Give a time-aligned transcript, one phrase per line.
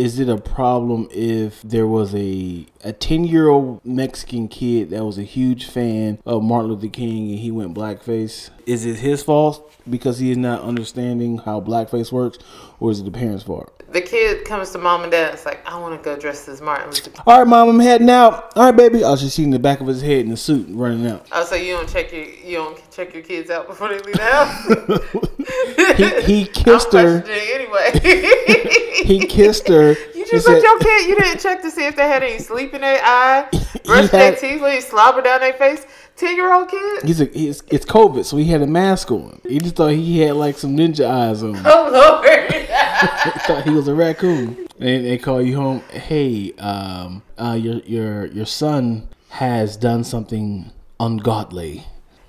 [0.00, 5.04] is it a problem if there was a a 10 year old Mexican kid that
[5.04, 8.48] was a huge fan of Martin Luther King and he went blackface?
[8.64, 12.38] Is it his fault because he is not understanding how blackface works,
[12.78, 13.79] or is it the parents' fault?
[13.90, 15.34] The kid comes to mom and dad.
[15.34, 17.10] It's like, I want to go dressed as Martin Luther.
[17.10, 17.22] King.
[17.26, 18.52] All right, mom, I'm heading out.
[18.56, 19.02] All right, baby.
[19.02, 21.26] Oh, Was just seeing the back of his head in the suit running out.
[21.32, 24.14] Oh, so you don't check your you don't check your kids out before they leave
[24.14, 25.96] the house?
[26.26, 27.22] he, he kissed her.
[27.26, 28.76] anyway.
[29.10, 29.94] He kissed her.
[30.14, 31.08] You just said- let your kid.
[31.08, 33.48] You didn't check to see if they had any sleep in their eye,
[33.84, 35.84] brush their teeth, when you slobber down their face.
[36.16, 37.02] Ten year old kid.
[37.04, 39.40] He's a, he's, it's COVID, so he had a mask on.
[39.48, 41.56] He just thought he had like some ninja eyes on.
[41.64, 42.68] Oh Lord.
[43.00, 43.06] He
[43.46, 44.66] thought he was a raccoon.
[44.78, 45.80] And they call you home.
[45.90, 51.84] Hey, um, uh, your your your son has done something ungodly.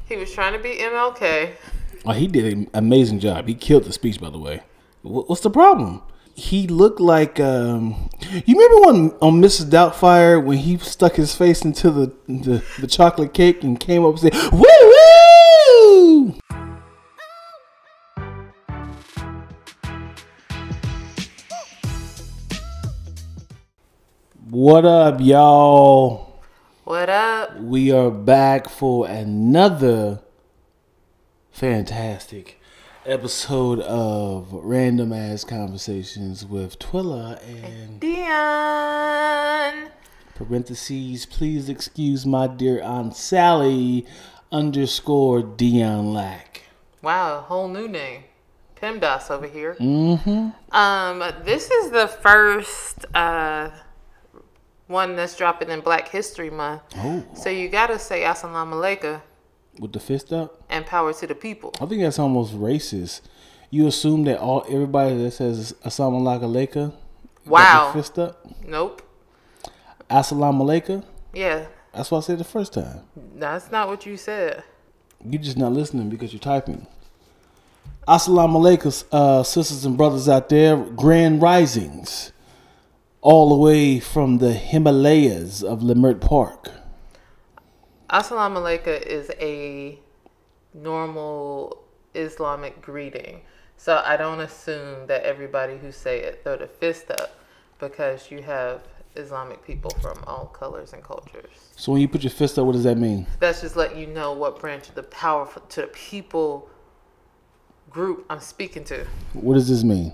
[0.08, 1.54] he was trying to be MLK.
[2.06, 3.48] Oh, he did an amazing job.
[3.48, 4.62] He killed the speech, by the way.
[5.04, 6.02] What's the problem?
[6.36, 8.10] He looked like um.
[8.46, 9.70] You remember when on Mrs.
[9.70, 14.12] Doubtfire when he stuck his face into the the, the chocolate cake and came up
[14.12, 16.35] and said "Woo woo."
[24.52, 26.41] What up, y'all?
[26.84, 27.57] What up?
[27.62, 30.20] We are back for another
[31.54, 32.60] fantastic
[33.05, 39.90] episode of Random Ass Conversations with Twilla and Dion.
[40.35, 41.26] parentheses.
[41.26, 44.05] Please excuse my dear Aunt Sally
[44.52, 46.63] underscore Dion Lack.
[47.02, 48.26] Wow, a whole new name.
[48.76, 49.77] PEMDAS over here.
[49.79, 50.76] Mm-hmm.
[50.76, 53.70] Um, this is the first uh
[54.92, 56.82] one that's dropping in Black History Month.
[56.98, 59.22] Oh, So you gotta say Assalamu alaikum
[59.80, 60.62] with the fist up.
[60.70, 61.74] and power to the people.
[61.82, 63.22] I think that's almost racist.
[63.70, 66.94] You assume that all everybody that says Assalamu alaikum
[67.46, 67.92] Wow.
[67.94, 68.46] fist up.
[68.68, 69.02] Nope.
[70.09, 71.03] Assalamu alaikum.
[71.34, 73.02] Yeah, That's what I said the first time.
[73.36, 74.64] that's not what you said.
[75.24, 76.85] You're just not listening because you're typing.
[78.07, 80.75] Assalamu alaikum, uh, sisters and brothers out there.
[80.75, 82.31] Grand risings.
[83.23, 86.71] All the way from the Himalayas of Leimert Park.
[88.09, 89.99] Assalamu alaikum is a
[90.73, 91.83] normal
[92.15, 93.41] Islamic greeting.
[93.77, 97.39] So I don't assume that everybody who say it throw the fist up
[97.77, 98.81] because you have
[99.15, 101.73] Islamic people from all colors and cultures.
[101.75, 103.27] So when you put your fist up, what does that mean?
[103.39, 106.71] That's just letting you know what branch of the power to the people
[107.91, 109.05] group I'm speaking to.
[109.33, 110.11] What does this mean?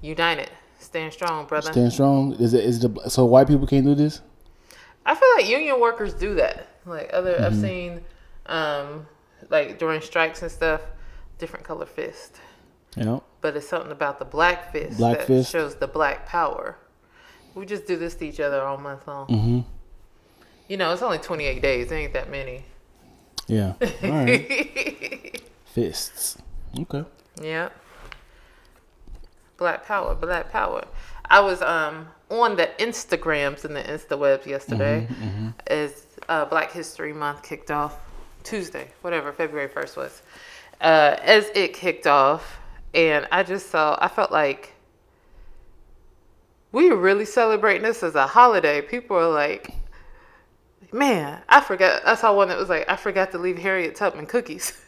[0.00, 0.50] United.
[0.86, 1.72] Stand strong, brother.
[1.72, 2.32] Stand strong.
[2.34, 4.22] Is it is the so white people can't do this?
[5.04, 6.68] I feel like union workers do that.
[6.86, 7.44] Like other, Mm-hmm.
[7.44, 8.00] I've seen,
[8.46, 9.06] um,
[9.50, 10.80] like during strikes and stuff,
[11.38, 12.36] different color fist.
[12.96, 13.18] Yeah.
[13.40, 15.50] But it's something about the black fist Black that fist.
[15.50, 16.76] shows the black power.
[17.54, 19.26] We just do this to each other all month long.
[19.26, 19.60] Mm-hmm.
[20.68, 21.90] You know, it's only 28 days.
[21.90, 22.64] It ain't that many.
[23.48, 23.74] Yeah.
[24.02, 25.40] Right.
[25.66, 26.38] Fists.
[26.80, 27.04] Okay.
[27.42, 27.68] Yeah.
[29.56, 30.84] Black power, black power.
[31.24, 35.08] I was um on the Instagrams and the Instawebs yesterday
[35.68, 37.98] as uh, Black History Month kicked off
[38.42, 40.22] Tuesday, whatever February first was.
[40.80, 42.58] Uh, as it kicked off,
[42.94, 44.74] and I just saw, I felt like
[46.72, 48.82] we were really celebrating this as a holiday.
[48.82, 49.74] People are like,
[50.92, 52.06] man, I forgot.
[52.06, 54.80] I saw one that was like, I forgot to leave Harriet Tubman cookies.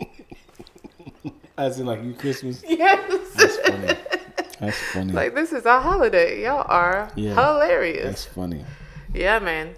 [1.58, 2.64] As in like you Christmas.
[2.68, 3.21] yes.
[3.34, 3.86] That's funny.
[4.60, 5.12] That's funny.
[5.12, 6.42] Like this is a holiday.
[6.44, 7.34] Y'all are Yeah.
[7.34, 8.04] hilarious.
[8.04, 8.64] That's funny.
[9.12, 9.74] Yeah, man.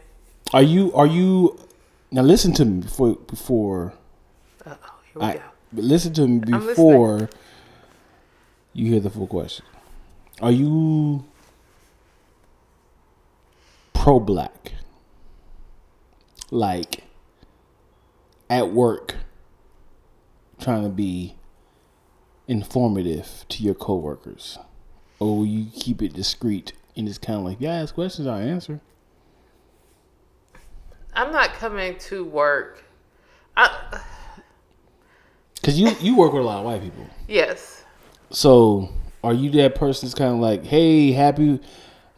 [0.53, 1.59] Are you are you
[2.11, 3.95] now listen to me before before
[4.67, 5.43] Uh oh, here we I go.
[5.73, 7.29] listen to me before
[8.73, 9.65] you hear the full question.
[10.43, 11.25] Are you
[13.93, 14.73] pro black?
[16.51, 17.05] Like
[18.51, 19.17] at work
[20.61, 21.35] trying to be
[22.49, 24.59] informative to your coworkers?
[25.19, 28.43] Or will you keep it discreet and just kind of like, yeah, ask questions, I
[28.43, 28.81] answer?
[31.15, 32.83] I'm not coming to work.
[33.57, 34.01] I,
[35.55, 37.07] Because you, you work with a lot of white people.
[37.29, 37.83] yes.
[38.31, 38.89] So,
[39.23, 41.61] are you that person that's kind of like, "Hey, happy,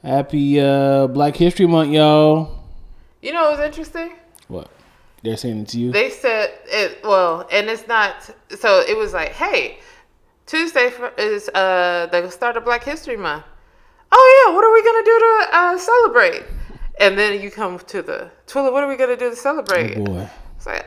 [0.03, 2.65] happy uh, Black History Month, y'all"?
[3.21, 4.13] You know what was interesting?
[4.49, 4.71] What
[5.23, 5.93] they're saying it to you?
[5.93, 8.31] They said it well, and it's not.
[8.59, 9.79] So it was like, hey,
[10.47, 13.45] Tuesday for, is uh the start of Black History Month.
[14.13, 16.45] Oh yeah, what are we gonna do to uh, celebrate?
[17.01, 18.73] And then you come to the Twilla.
[18.73, 19.97] What are we gonna do to celebrate?
[19.99, 20.87] oh boy, It's like,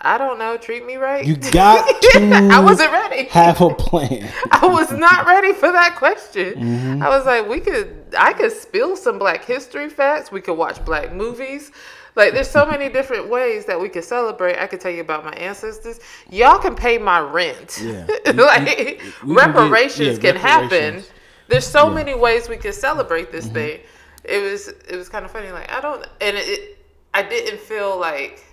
[0.00, 0.56] I don't know.
[0.56, 1.24] Treat me right.
[1.24, 2.48] You got to.
[2.52, 3.24] I wasn't ready.
[3.24, 4.30] Have a plan.
[4.52, 6.54] I was not ready for that question.
[6.54, 7.02] Mm-hmm.
[7.02, 10.30] I was like, we could, I could spill some Black History facts.
[10.30, 11.72] We could watch Black movies.
[12.18, 14.58] Like, there's so many different ways that we could celebrate.
[14.58, 16.00] I could tell you about my ancestors.
[16.28, 17.80] Y'all can pay my rent.
[17.80, 18.06] Yeah.
[18.26, 21.04] like, we can get- reparations yeah, can happen.
[21.46, 21.84] There's so Yeah.
[21.86, 21.94] Mm-hmm.
[21.94, 23.80] many ways we could celebrate this thing.
[24.24, 25.52] It was, it was kind of funny.
[25.52, 26.78] Like, I don't, and it, it,
[27.14, 28.44] I didn't feel like,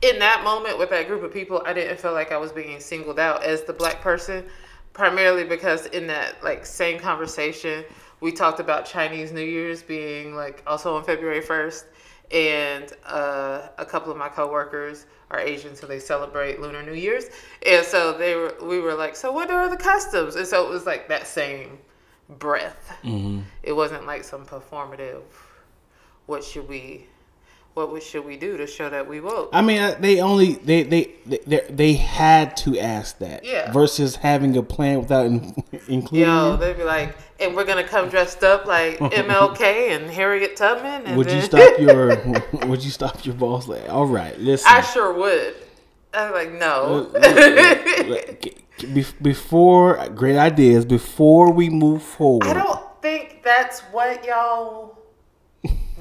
[0.00, 2.78] in that moment with that group of people, I didn't feel like I was being
[2.78, 4.44] singled out as the black person,
[4.92, 7.84] primarily because in that like same conversation,
[8.20, 11.86] we talked about Chinese New Year's being like also on February first,
[12.30, 17.24] and uh, a couple of my coworkers are Asian, so they celebrate Lunar New Year's,
[17.66, 20.36] and so they were we were like, so what are the customs?
[20.36, 21.78] And so it was like that same
[22.28, 22.92] breath.
[23.62, 25.22] It wasn't like some performative.
[26.26, 27.06] What should we?
[27.74, 29.50] What we- should we do to show that we woke?
[29.52, 33.44] I mean, they only they they they they- had to ask that.
[33.44, 33.72] Yeah.
[33.72, 35.54] Versus having a plan without in,
[35.88, 36.28] including.
[36.28, 41.02] Yo, they'd be like, and we're gonna come dressed up like MLK and Harriet Tubman.
[41.04, 42.16] And Would you stop your
[42.68, 43.66] Would you stop your boss?
[43.66, 44.68] Like, all right, listen.
[44.70, 45.54] I sure would.
[46.16, 47.10] I'm like, no.
[47.12, 48.34] Uh,
[48.92, 54.96] be- before great ideas, before we move forward, I don't think that's what y'all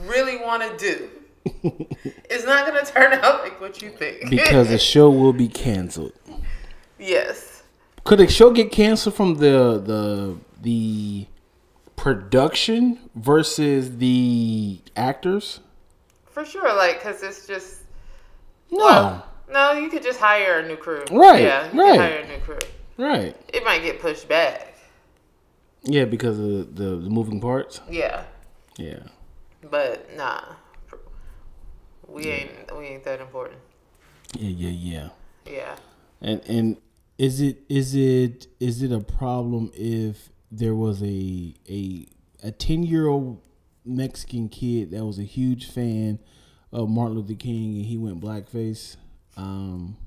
[0.06, 1.10] really want to do.
[1.46, 4.30] It's not gonna turn out like what you think.
[4.30, 6.14] because the show will be canceled.
[7.00, 7.64] yes,
[8.04, 11.28] Could the show get canceled from the the the
[11.96, 15.60] production versus the actors?
[16.26, 16.74] for sure.
[16.76, 17.82] Like, cause it's just
[18.72, 19.72] No, well, no.
[19.74, 21.04] You could just hire a new crew.
[21.12, 21.92] Right, Yeah, you right.
[21.92, 22.60] Could hire a new crew.
[22.98, 23.36] right?
[23.54, 24.74] It might get pushed back.
[25.84, 27.82] Yeah, because of the, the moving parts.
[27.90, 28.24] Yeah.
[28.78, 29.00] Yeah.
[29.70, 30.42] But nah,
[32.08, 33.60] we ain't we ain't that important.
[34.38, 35.10] Yeah, yeah, yeah.
[35.46, 35.76] Yeah,
[36.22, 36.78] And and
[37.18, 42.08] is it is it is it a problem if there was a a
[42.42, 43.42] a ten year old
[43.86, 46.20] Mexican kid that was a huge fan
[46.72, 48.96] of Martin Luther King and he went blackface?
[49.36, 49.98] Um,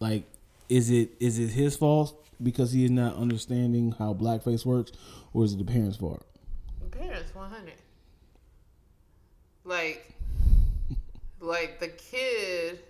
[0.00, 0.24] like,
[0.68, 4.92] is it is it his fault because he is not understanding how blackface works,
[5.32, 6.24] or is it the parents' fault?
[6.80, 7.74] The parents one hundred.
[9.64, 10.14] Like,
[11.48, 12.80] like the kid.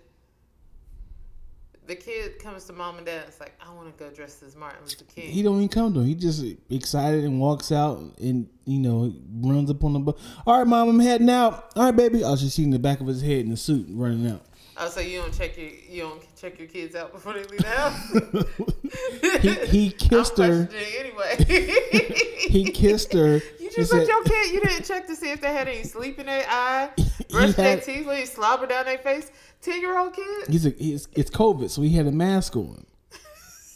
[1.87, 3.23] The kid comes to mom and dad.
[3.27, 5.31] It's like, I want to go dressed as Martin Luther King.
[5.31, 6.05] He don't even come to him.
[6.05, 9.11] He just excited and walks out and you know
[9.41, 10.15] runs up on the bus.
[10.45, 11.71] All right, mom, I'm heading out.
[11.75, 12.23] All right, baby.
[12.23, 14.45] Oh, I was just seeing the back of his head in the suit running out.
[14.77, 17.61] oh, so you don't check your you don't check your kids out before they leave
[17.61, 19.41] the house.
[19.41, 20.69] he he kissed her.
[20.99, 22.25] anyway.
[22.49, 23.41] He kissed her.
[23.71, 24.53] You just let your kid.
[24.53, 26.89] You didn't check to see if they had any sleep in their eye,
[27.29, 29.31] brush their teeth, when you slobber down their face.
[29.61, 30.47] Ten year old kid.
[30.49, 32.85] He's a, he's, it's COVID, so he had a mask on.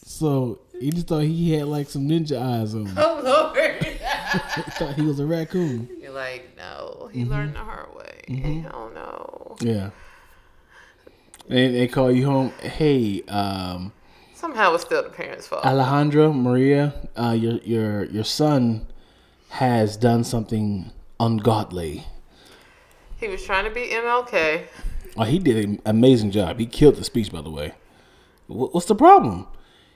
[0.06, 2.92] So he just thought he had like some ninja eyes on.
[2.98, 4.00] Oh Lord.
[4.74, 5.90] Thought he was a raccoon.
[6.01, 7.19] You're like, no, Mm-hmm.
[7.19, 8.66] he learned the hard way.
[8.74, 9.56] Oh no.
[9.60, 9.90] Yeah.
[11.50, 12.51] And they call you home.
[12.62, 13.92] Hey, um,
[14.34, 15.63] Somehow it's still the parents' fault.
[15.63, 18.88] Alejandra Maria, uh, your your your son
[19.54, 22.08] has done something ungodly.
[23.20, 24.66] he was trying to be MLK.
[25.16, 26.58] Oh, he did an amazing job.
[26.58, 27.74] He killed the speech, by the way.
[28.48, 29.46] What's the problem?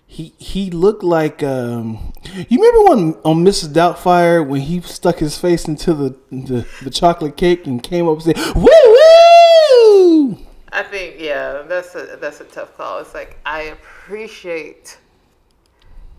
[0.05, 2.13] He he looked like um.
[2.49, 3.73] You remember when on Mrs.
[3.73, 8.13] Doubtfire when he stuck his face into the the, the chocolate cake and came up
[8.13, 10.37] and said "Woo woo."
[10.71, 12.99] I think yeah, that's a that's a tough call.
[12.99, 14.99] It's like I appreciate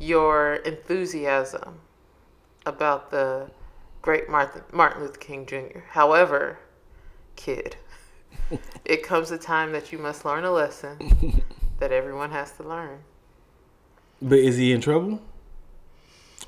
[0.01, 1.79] your enthusiasm
[2.69, 3.51] about the
[4.03, 5.81] great Martin Martin Luther King Jr.
[5.91, 6.59] However,
[7.37, 7.77] kid,
[8.85, 11.43] it comes a time that you must learn a lesson
[11.81, 13.01] that everyone has to learn.
[14.23, 15.21] But is he in trouble?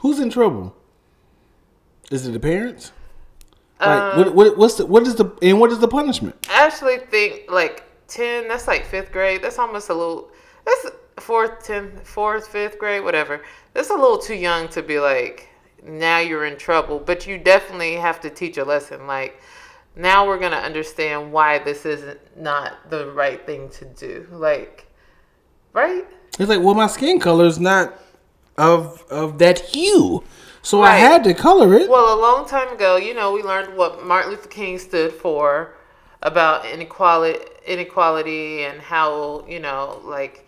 [0.00, 0.76] Who's in trouble?
[2.10, 2.92] Is it the parents?
[3.80, 6.46] Like what, um, what what's the what is the and what is the punishment?
[6.50, 9.42] I actually think like 10, that's like fifth grade.
[9.42, 10.28] That's almost a little,
[10.66, 10.86] that's
[11.18, 13.42] fourth, 10th, fourth, fifth grade, whatever.
[13.72, 15.48] That's a little too young to be like,
[15.84, 16.98] now you're in trouble.
[16.98, 19.06] But you definitely have to teach a lesson.
[19.06, 19.40] Like,
[19.96, 24.26] now we're going to understand why this isn't not the right thing to do.
[24.30, 24.86] Like,
[25.72, 26.06] right?
[26.38, 27.98] It's like, well, my skin color is not
[28.56, 30.22] of of that hue,
[30.62, 31.88] so I had to color it.
[31.88, 35.74] Well, a long time ago, you know, we learned what Martin Luther King stood for
[36.22, 40.46] about inequality, inequality, and how you know, like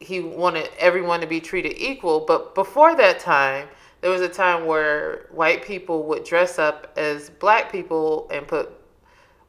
[0.00, 2.20] he wanted everyone to be treated equal.
[2.20, 3.68] But before that time,
[4.02, 8.70] there was a time where white people would dress up as black people and put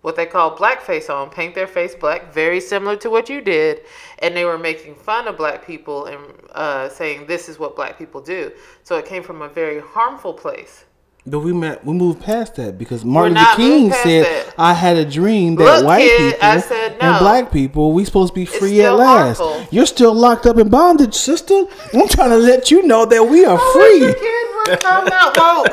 [0.01, 3.81] what they call blackface on, paint their face black, very similar to what you did,
[4.19, 6.19] and they were making fun of black people and
[6.51, 8.51] uh, saying this is what black people do.
[8.83, 10.85] So it came from a very harmful place.
[11.25, 14.53] But we met, we moved past that because Martin Luther King said, that.
[14.57, 17.09] "I had a dream that Look, white kid, people said no.
[17.11, 19.37] and black people we supposed to be free at last.
[19.39, 19.65] harmful.
[19.71, 21.63] You're still locked up in bondage, sister.
[21.93, 25.37] I'm trying to let you know that we are free." The kid was I'm not
[25.37, 25.67] woke.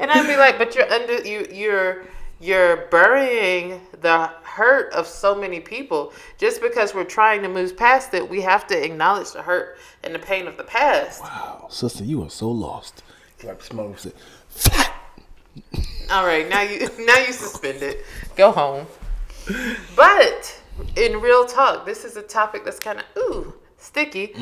[0.00, 2.02] and I'd be like, but you're under you you're
[2.40, 6.14] you're burying the hurt of so many people.
[6.38, 10.14] Just because we're trying to move past it, we have to acknowledge the hurt and
[10.14, 11.20] the pain of the past.
[11.22, 13.02] Wow, sister, you are so lost.
[13.44, 14.12] Like smoke said,
[16.10, 17.98] All right, now you now you suspended.
[18.36, 18.86] Go home.
[19.96, 20.60] But
[20.96, 24.34] in real talk, this is a topic that's kind of ooh sticky.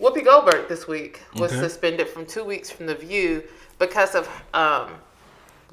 [0.00, 1.60] Whoopi Goldberg this week was Okay.
[1.60, 3.42] suspended from two weeks from the View
[3.78, 4.90] because of um,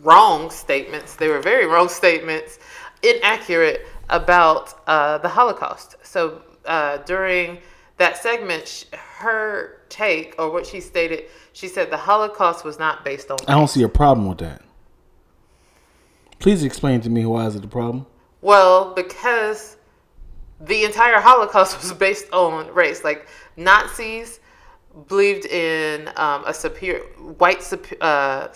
[0.01, 1.15] wrong statements.
[1.15, 2.57] They were very wrong statements,
[3.03, 5.95] inaccurate about uh, the Holocaust.
[6.03, 7.59] So uh, during
[7.97, 8.85] that segment,
[9.17, 13.53] her take or what she stated, she said the Holocaust was not based on I
[13.53, 14.61] don't see a problem with that.
[16.39, 18.05] Please explain to me why is it a problem?
[18.41, 19.77] Well, because
[20.59, 23.03] the entire Holocaust was based on race.
[23.03, 23.27] Like
[23.57, 24.39] Nazis
[25.07, 27.01] believed in um, a superior
[27.37, 27.61] white
[28.01, 28.47] uh,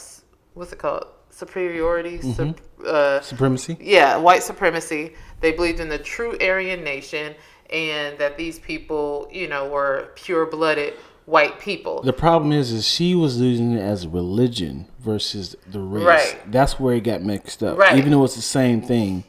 [0.53, 2.21] what's it called superiority.
[2.21, 3.77] Sup- uh, Supremacy.
[3.79, 5.15] yeah, white supremacy.
[5.41, 7.35] They believed in the true Aryan nation,
[7.69, 10.93] and that these people, you know, were pure-blooded
[11.29, 12.01] white people.
[12.01, 16.03] The problem is, is she was using it as religion versus the race.
[16.03, 16.51] Right.
[16.51, 17.77] That's where it got mixed up.
[17.77, 17.97] Right.
[17.97, 19.23] Even though it's the same thing,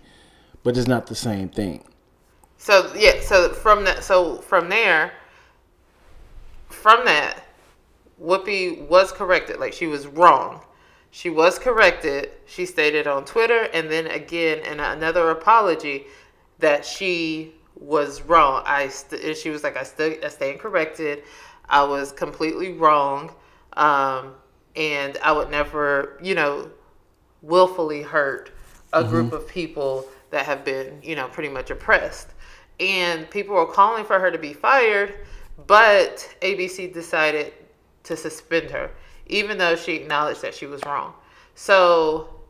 [0.63, 1.85] but it's not the same thing.
[2.57, 5.13] So yeah, so from that, so from there,
[6.69, 7.45] from that,
[8.23, 9.59] Whoopi was corrected.
[9.59, 10.63] Like she was wrong.
[11.11, 12.31] She was corrected.
[12.47, 16.07] She stated on Twitter, and then again in another apology
[16.59, 18.63] that she was wrong.
[18.67, 21.23] I st- she was like, I still I stand corrected.
[21.71, 23.33] I was completely wrong,
[23.75, 24.35] um,
[24.75, 26.71] and I would never, you know,
[27.43, 28.51] willfully hurt
[28.93, 32.29] a group of people that have been, you know, pretty much oppressed.
[32.81, 35.15] And people were calling for her to be fired,
[35.67, 37.53] but ABC decided
[38.03, 38.91] to suspend her,
[39.27, 41.15] even though she acknowledged that she was wrong.
[41.55, 42.41] So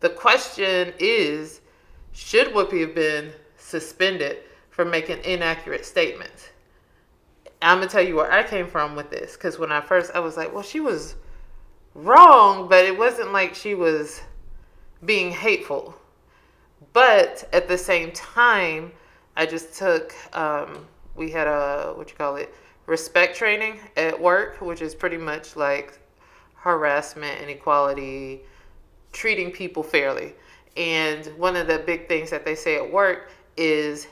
[0.00, 1.62] the question is
[2.12, 4.38] should Whoopi have been suspended
[4.70, 6.50] for making inaccurate statements?
[7.60, 10.20] I'm gonna tell you where I came from with this because when I first I
[10.20, 11.16] was like, well, she was
[11.94, 14.20] wrong, but it wasn't like she was
[15.04, 15.94] being hateful.
[16.92, 18.92] But at the same time,
[19.36, 20.86] I just took um,
[21.16, 22.54] we had a what you call it
[22.86, 25.98] respect training at work, which is pretty much like
[26.54, 28.40] harassment, inequality,
[29.12, 30.34] treating people fairly.
[30.76, 34.06] And one of the big things that they say at work is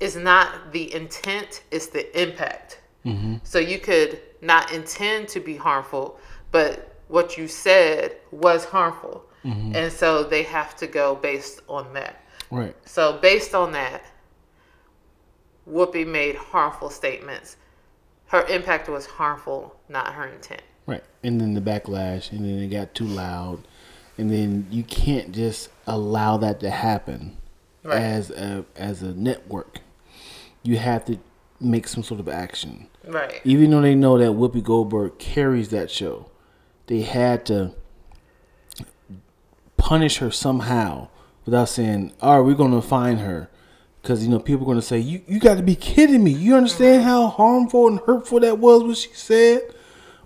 [0.00, 2.80] is not the intent, it's the impact.
[3.04, 3.36] Mm-hmm.
[3.42, 6.18] So you could not intend to be harmful,
[6.50, 9.24] but what you said was harmful.
[9.44, 9.74] Mm-hmm.
[9.74, 12.22] And so they have to go based on that.
[12.50, 12.74] Right.
[12.86, 14.02] So based on that,
[15.70, 17.56] Whoopi made harmful statements.
[18.26, 20.62] Her impact was harmful, not her intent.
[20.86, 21.04] Right.
[21.22, 23.66] And then the backlash, and then it got too loud,
[24.16, 27.36] and then you can't just allow that to happen
[27.84, 28.02] Right.
[28.02, 29.80] as a as a network.
[30.62, 31.18] You have to
[31.60, 32.88] make some sort of action.
[33.06, 33.40] Right.
[33.44, 36.30] Even though they know that Whoopi Goldberg carries that show,
[36.86, 37.74] they had to
[39.76, 41.08] punish her somehow
[41.44, 43.48] without saying, "All right, we're going to find her,"
[44.02, 46.32] because you know people are going to say, "You you got to be kidding me!
[46.32, 49.62] You understand how harmful and hurtful that was what she said."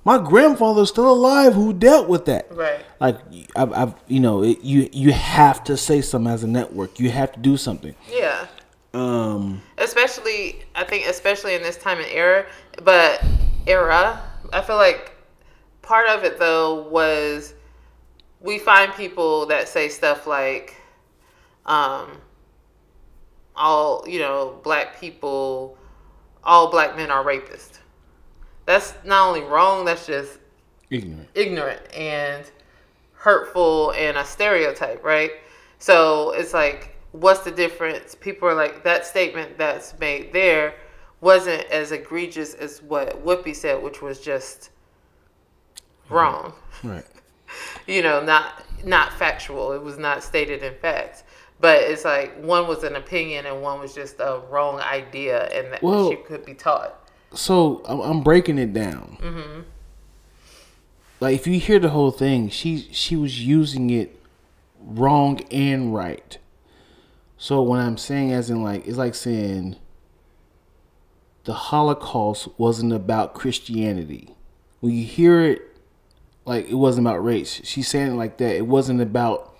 [0.05, 2.51] My grandfather's still alive who dealt with that.
[2.51, 2.85] Right.
[3.01, 3.19] Like
[3.55, 6.99] I've, I've you know, it, you you have to say something as a network.
[6.99, 7.95] You have to do something.
[8.11, 8.47] Yeah.
[8.95, 12.47] Um, especially I think especially in this time and era,
[12.83, 13.25] but
[13.67, 14.21] era,
[14.53, 15.13] I feel like
[15.81, 17.55] part of it though was
[18.41, 20.77] we find people that say stuff like
[21.67, 22.21] um
[23.55, 25.79] all, you know, black people
[26.45, 27.79] all black men are rapists.
[28.67, 30.39] That's not only wrong, that's just
[30.91, 31.29] ignorant.
[31.35, 32.51] ignorant and
[33.15, 35.33] hurtful and a stereotype, right?
[35.79, 38.14] So it's like, what's the difference?
[38.14, 40.75] People are like, that statement that's made there
[41.21, 44.71] wasn't as egregious as what Whoopi said, which was just
[46.11, 46.52] wrong.
[46.83, 47.04] Right.
[47.87, 49.73] You know, not not factual.
[49.73, 51.25] It was not stated in fact.
[51.61, 55.71] But it's like one was an opinion and one was just a wrong idea, and
[55.71, 56.99] that Well- she could be taught.
[57.35, 59.19] So I'm, I'm breaking it down.
[59.21, 59.61] Mm-hmm.
[61.21, 64.19] Like if you hear the whole thing, she she was using it
[64.81, 66.38] wrong and right.
[67.43, 69.75] So when I'm saying as in like it's like saying
[71.43, 74.37] the Holocaust wasn't about Christianity.
[74.79, 75.77] When you hear it
[76.45, 77.61] like it wasn't about race.
[77.65, 78.55] She's saying it like that.
[78.55, 79.57] It wasn't about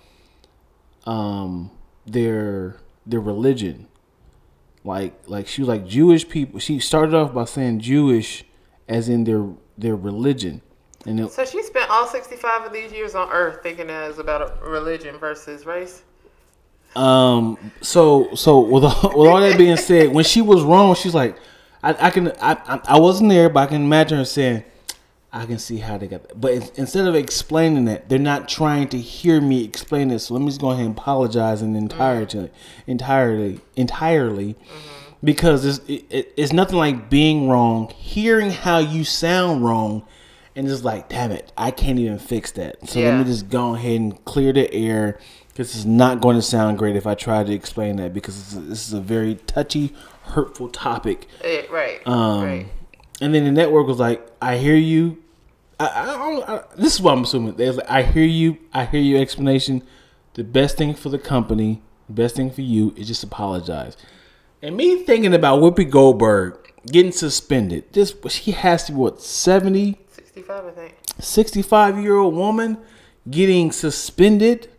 [1.05, 1.71] um
[2.05, 3.89] their their religion.
[4.85, 6.61] Like like she was like Jewish people.
[6.61, 8.45] She started off by saying Jewish
[8.87, 9.45] as in their
[9.77, 10.61] their religion.
[11.05, 14.07] And it, So she spent all 65 of these years on Earth thinking that it
[14.07, 16.03] was about religion versus race.
[16.95, 17.71] Um.
[17.81, 21.37] So so with all, with all that being said, when she was wrong, she's like,
[21.81, 24.63] I, I can I, I wasn't there, but I can imagine her saying,
[25.31, 26.39] I can see how they got that.
[26.39, 30.27] But in- instead of explaining that, they're not trying to hear me explain this.
[30.27, 32.51] So let me just go ahead and apologize in entirety,
[32.85, 34.55] entirely, entirely,
[35.23, 40.03] because it's it, it- it's nothing like being wrong, hearing how you sound wrong,
[40.55, 42.87] and just like, damn it, I can't even fix that.
[42.87, 45.17] So let me just go ahead and clear the air.
[45.55, 48.53] This is not going to sound great if I try to explain that because this
[48.53, 49.93] is, this is a very touchy,
[50.23, 51.27] hurtful topic.
[51.43, 52.01] Eh, right.
[52.07, 52.65] Um, right.
[53.21, 55.21] And then the network was like, "I hear you."
[55.79, 57.55] I, I, I this is what I'm assuming.
[57.55, 58.57] They was like, "I hear you.
[58.73, 59.83] I hear your explanation.
[60.33, 63.95] The best thing for the company, the best thing for you is just apologize."
[64.63, 66.57] And me thinking about Whoopi Goldberg
[66.87, 67.93] getting suspended.
[67.93, 70.95] This she has to be what 70, 65, I think.
[71.19, 72.77] 65 year old woman
[73.29, 74.69] getting suspended.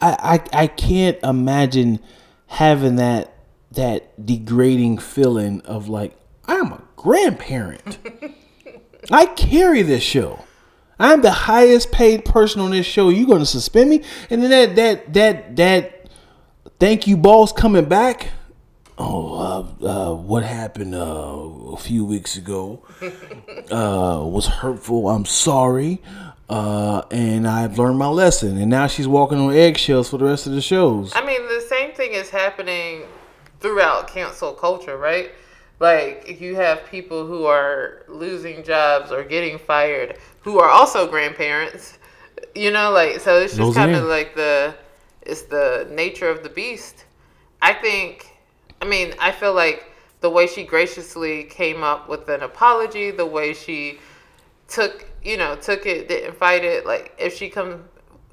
[0.00, 2.00] I, I I can't imagine
[2.46, 3.32] having that
[3.72, 7.98] that degrading feeling of like I'm a grandparent.
[9.10, 10.44] I carry this show.
[10.98, 13.10] I'm the highest paid person on this show.
[13.10, 14.02] You're going to suspend me?
[14.30, 16.10] And then that that that that
[16.80, 18.30] thank you balls coming back.
[18.98, 22.82] Oh, uh, uh, what happened uh, a few weeks ago
[23.70, 25.10] uh, was hurtful.
[25.10, 26.00] I'm sorry.
[26.48, 28.56] Uh, and I've learned my lesson.
[28.56, 31.12] And now she's walking on eggshells for the rest of the shows.
[31.14, 33.02] I mean, the same thing is happening
[33.60, 35.32] throughout cancel culture, right?
[35.80, 41.98] Like, you have people who are losing jobs or getting fired who are also grandparents.
[42.54, 44.74] You know, like, so it's just kind of like the,
[45.22, 47.04] it's the nature of the beast.
[47.60, 48.30] I think,
[48.80, 53.26] I mean, I feel like the way she graciously came up with an apology, the
[53.26, 53.98] way she
[54.68, 56.86] took, you know, took it, didn't fight it.
[56.86, 57.84] Like, if she come,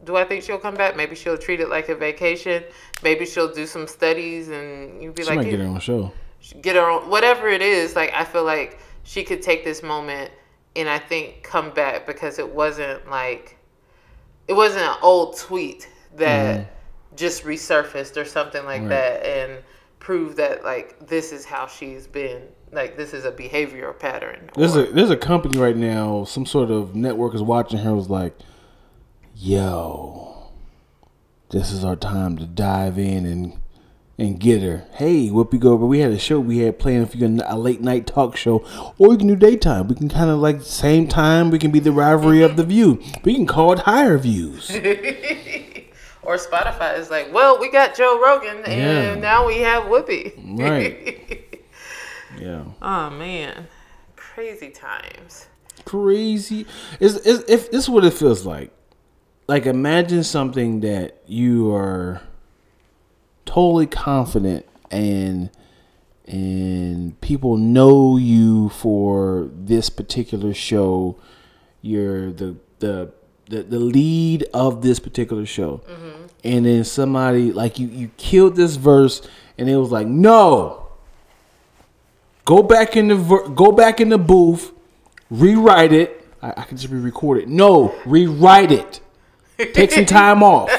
[0.04, 0.96] do I think she'll come back?
[0.96, 2.64] Maybe she'll treat it like a vacation.
[3.02, 5.80] Maybe she'll do some studies and you'd be She like, might get her on the
[5.80, 6.14] show.
[6.62, 7.96] get her own, whatever it is.
[7.96, 10.32] Like, I feel like she could take this moment
[10.76, 13.58] and I think come back because it wasn't like,
[14.48, 17.16] it wasn't an old tweet that mm-hmm.
[17.16, 18.90] just resurfaced or something like Right.
[18.90, 19.64] that and
[20.00, 22.42] proved that like this is how she's been
[22.74, 26.24] like this is a behavioral pattern There's or- a there's a company right now.
[26.26, 27.94] Some sort of network is watching her.
[27.96, 28.38] Was like,
[29.36, 30.50] yo,
[31.50, 33.60] this is our time to dive in and
[34.20, 34.86] and get her.
[34.94, 38.06] Hey, Whoopi Goldberg, we had a show we had playing for you a late night
[38.06, 38.64] talk show,
[39.00, 39.88] or we can do daytime.
[39.88, 41.50] We can kind of like same time.
[41.50, 43.02] We can be the rivalry of the View.
[43.24, 44.70] We can call it Higher Views.
[46.22, 49.16] or Spotify is like, well, we got Joe Rogan and Yeah.
[49.16, 50.60] now we have Whoopi.
[50.60, 51.40] Right.
[52.40, 52.64] Yeah.
[52.82, 53.68] oh man,
[54.16, 55.48] crazy times.
[55.86, 56.66] crazy.
[57.00, 58.72] Is is if this is what it feels like.
[59.48, 62.22] Like imagine something that you are
[63.46, 65.50] totally confident and
[66.26, 71.18] and people know you for this particular show.
[71.82, 73.12] You're the the
[73.50, 75.82] the, the lead of this particular show.
[75.90, 76.26] Mm-hmm.
[76.46, 79.22] And then somebody like you you killed this verse
[79.58, 80.83] and it was like, "No.
[82.46, 84.72] Go back in the ver- go back in the booth,
[85.30, 86.28] rewrite it.
[86.42, 87.48] I, I can just re-record it.
[87.48, 89.00] No, rewrite it.
[89.74, 90.70] Take some time off.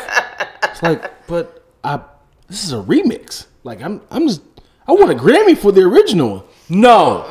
[0.64, 2.00] It's like, but I
[2.48, 3.46] this is a remix.
[3.62, 4.42] Like I'm I'm just
[4.87, 6.46] I want a Grammy for the original.
[6.68, 7.27] No.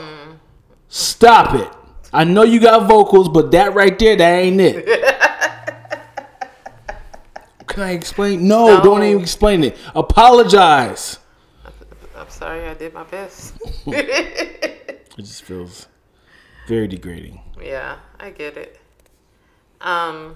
[0.90, 1.70] Stop it.
[2.12, 4.86] I know you got vocals, but that right there, that ain't it.
[7.68, 8.48] Can I explain?
[8.48, 8.84] No, No.
[8.84, 9.78] don't even explain it.
[9.96, 11.18] Apologize.
[12.34, 13.54] Sorry, I did my best.
[15.16, 15.88] It just feels
[16.68, 17.40] very degrading.
[17.62, 18.80] yeah, I get it.
[19.80, 20.36] Um,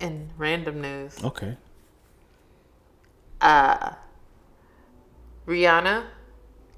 [0.00, 1.58] in random news, Okay.
[3.42, 3.90] uh,
[5.46, 6.04] Rihanna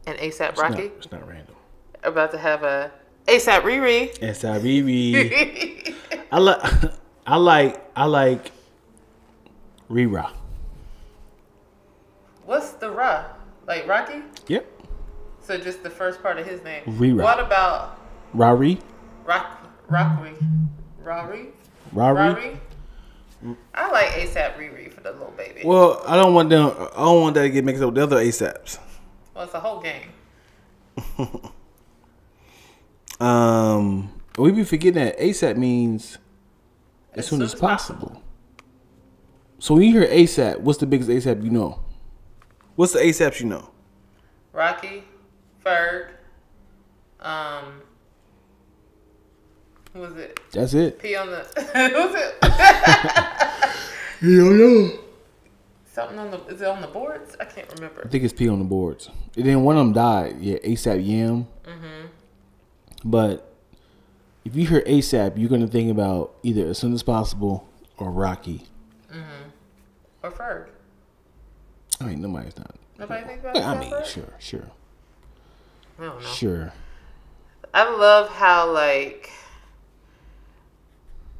[0.08, 1.54] and ASAP It's not, Rocky it's not random.
[2.02, 2.90] about to have a
[3.28, 4.18] ASAP Riri.
[4.20, 5.94] S-I-B-B.
[6.32, 6.60] I like
[7.24, 8.50] I like I like
[9.88, 10.32] Rira.
[12.44, 13.26] What's the Ra?
[13.66, 14.22] Like Rocky?
[14.48, 14.66] Yep.
[15.40, 16.82] So just the first part of his name.
[16.84, 17.22] Rira.
[17.22, 18.00] What about
[18.32, 18.78] Rari.
[19.24, 20.34] Rock Rockery?
[21.02, 21.48] Rari?
[21.92, 22.16] Rari.
[22.16, 22.60] Rari?
[23.74, 25.62] I like ASAP Riri for the little baby.
[25.64, 26.70] Well, I don't want them.
[26.70, 28.78] I don't want that to get mixed up with the other ASAPs.
[29.34, 30.08] Well, it's a whole game.
[33.22, 36.18] Um, we be forgetting that ASAP means
[37.14, 38.20] as, soon, as, possible.
[39.60, 41.78] So when you hear ASAP, what's the biggest ASAP you know?
[42.82, 43.70] What's the ASAPs you know?
[44.52, 45.04] Rocky,
[45.64, 46.08] Ferg,
[47.20, 47.80] um,
[49.92, 50.40] who was it?
[50.50, 50.98] That's it.
[50.98, 52.42] P on the who was it?
[54.20, 54.98] Hell no.
[55.84, 57.36] Something on the is it on the boards?
[57.38, 58.02] I can't remember.
[58.04, 59.08] I think it's P on the boards.
[59.36, 60.40] And then one of them died.
[60.40, 61.46] Yeah, ASAP Yam.
[61.62, 62.06] Mm-hmm.
[63.04, 63.54] But
[64.44, 67.64] if you hear ASAP, you're gonna think about either as soon as possible
[67.96, 68.66] or Rocky.
[69.08, 69.52] Mhm.
[70.24, 70.66] Or Ferg.
[72.02, 72.74] I mean, nobody's not.
[72.98, 74.06] Nobody think about I mean, Ferg?
[74.06, 74.70] sure, sure,
[75.98, 76.28] I don't know.
[76.28, 76.72] sure.
[77.74, 79.30] I love how like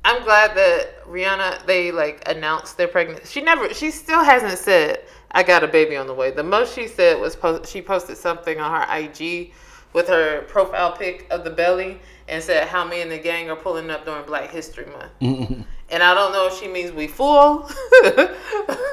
[0.05, 3.27] I'm glad that Rihanna they like announced their pregnancy.
[3.27, 6.31] She never she still hasn't said I got a baby on the way.
[6.31, 9.53] The most she said was post, she posted something on her IG
[9.93, 13.57] with her profile pic of the belly and said how me and the gang are
[13.57, 15.67] pulling up during Black History Month.
[15.93, 17.71] And I don't know if she means we fool.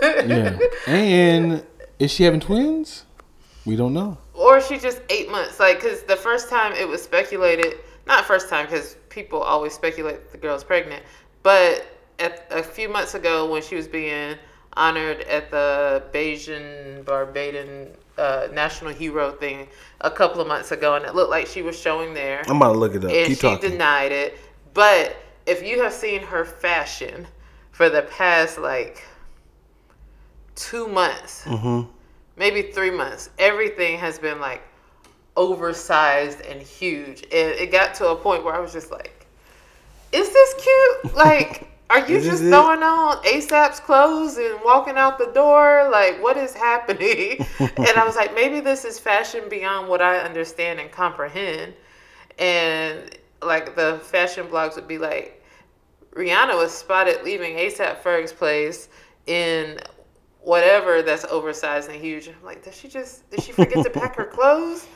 [0.01, 0.57] Yeah.
[0.87, 1.65] and
[1.99, 3.05] is she having twins?
[3.65, 4.17] We don't know.
[4.33, 7.75] or she just eight months like because the first time it was speculated
[8.07, 11.03] not first time because people always speculate the girl's pregnant
[11.43, 11.85] but
[12.19, 14.35] at, a few months ago when she was being
[14.73, 19.67] honored at the Bajan Barbadian uh, national hero thing
[20.01, 22.73] a couple of months ago and it looked like she was showing there I'm about
[22.73, 23.11] to look it up.
[23.11, 23.71] and Keep she talking.
[23.71, 24.37] denied it
[24.73, 25.15] but
[25.49, 27.27] if you have seen her fashion
[27.71, 29.03] for the past like
[30.55, 31.89] two months mm-hmm.
[32.37, 34.61] maybe three months, everything has been like
[35.35, 37.23] oversized and huge.
[37.23, 39.25] And it got to a point where I was just like,
[40.11, 41.15] is this cute?
[41.15, 42.49] Like, are you just it?
[42.49, 45.89] throwing on ASAP's clothes and walking out the door?
[45.91, 47.45] Like, what is happening?
[47.59, 51.73] and I was like, maybe this is fashion beyond what I understand and comprehend.
[52.37, 55.38] And like the fashion blogs would be like,
[56.15, 58.89] Rihanna was spotted leaving ASAP Ferg's place
[59.27, 59.79] in
[60.41, 62.27] whatever that's oversized and huge.
[62.27, 64.87] I'm like, did she just did she forget to pack her clothes?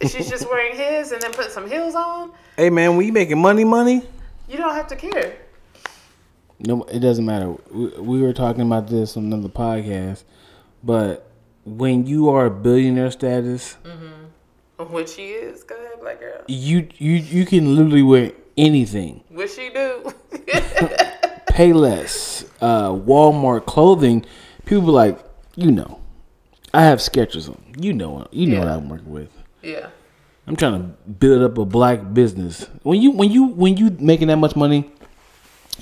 [0.00, 2.32] Is she just wearing his and then putting some heels on?
[2.56, 4.02] Hey man, when you making money, money?
[4.48, 5.36] You don't have to care.
[6.60, 7.54] No, it doesn't matter.
[7.70, 10.24] We, we were talking about this on another podcast,
[10.82, 11.30] but
[11.64, 14.92] when you are a billionaire status, mm-hmm.
[14.92, 16.42] which she is, go ahead, black girl.
[16.46, 19.22] you you you can literally wear anything.
[19.28, 20.12] What she do?
[21.48, 24.24] Payless, uh, Walmart clothing.
[24.64, 25.18] People be like,
[25.56, 26.00] you know,
[26.72, 27.60] I have Skechers on.
[27.78, 29.30] You know, you know what I'm working with.
[29.62, 29.88] yeah.
[30.46, 32.68] I'm trying to build up a black business.
[32.82, 34.92] When you when you when you making that much money,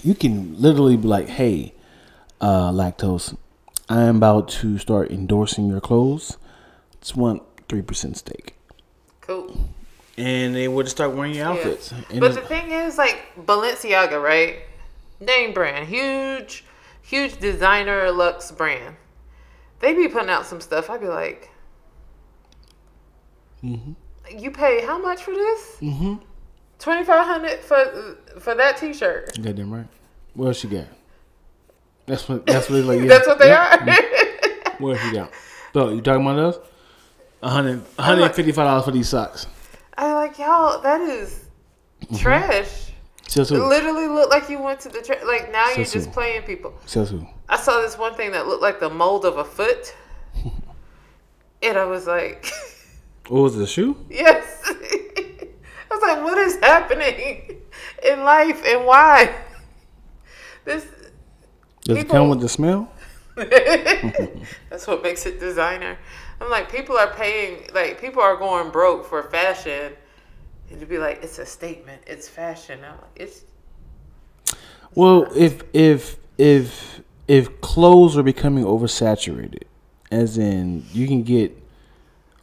[0.05, 1.75] you can literally be like, "Hey,
[2.41, 3.37] uh, lactose,
[3.89, 6.37] I am about to start endorsing your clothes.
[7.01, 8.55] Just want three percent stake."
[9.21, 9.69] Cool.
[10.19, 11.93] And they would just start wearing your outfits.
[12.11, 14.59] And But the thing is, like Balenciaga, right?
[15.21, 16.65] Name brand, huge,
[17.03, 18.97] huge designer luxe brand.
[19.81, 20.91] They be putting out some stuff.
[20.91, 21.49] I'd be like,
[23.63, 25.77] you pay how much for this?
[25.81, 26.21] Mhm.
[26.79, 29.41] Twenty five hundred for for that T shirt.
[29.41, 29.87] Goddamn right.
[30.35, 30.87] What else you got?
[32.07, 33.01] That's what that's what like.
[33.03, 33.07] Yeah.
[33.09, 33.77] That's what they Yeah.
[33.97, 34.73] are.
[34.79, 35.31] What else you got?
[35.73, 36.59] So you talking about those?
[37.43, 39.47] A hundred, a hundred fifty-five dollars for these socks.
[39.97, 40.81] I like y'all.
[40.83, 41.39] That is
[42.03, 42.17] Mm-hmm.
[42.17, 42.91] trash.
[43.29, 45.53] Says It literally looked like you went to the tra- like.
[45.53, 46.75] Now you're So just playing people.
[46.85, 47.25] Says who?
[47.49, 49.95] I saw this one thing that looked like the mold of a foot,
[51.63, 52.47] and I was like,
[53.29, 53.97] What was it, a shoe?
[54.11, 54.63] yes.
[54.67, 57.61] I was like, what is happening
[58.05, 59.33] in life and why?
[60.65, 60.87] This.
[61.85, 62.91] Does it come with the smell?
[63.37, 65.99] That's what makes it designer.
[66.43, 69.93] I'm like, people are paying, like, people are going broke for fashion.
[70.71, 72.81] And to be like, it's a statement, it's fashion.
[72.85, 73.45] I'm like, it's
[74.95, 79.65] Well, if if if if clothes are becoming oversaturated,
[80.11, 81.57] as in you can get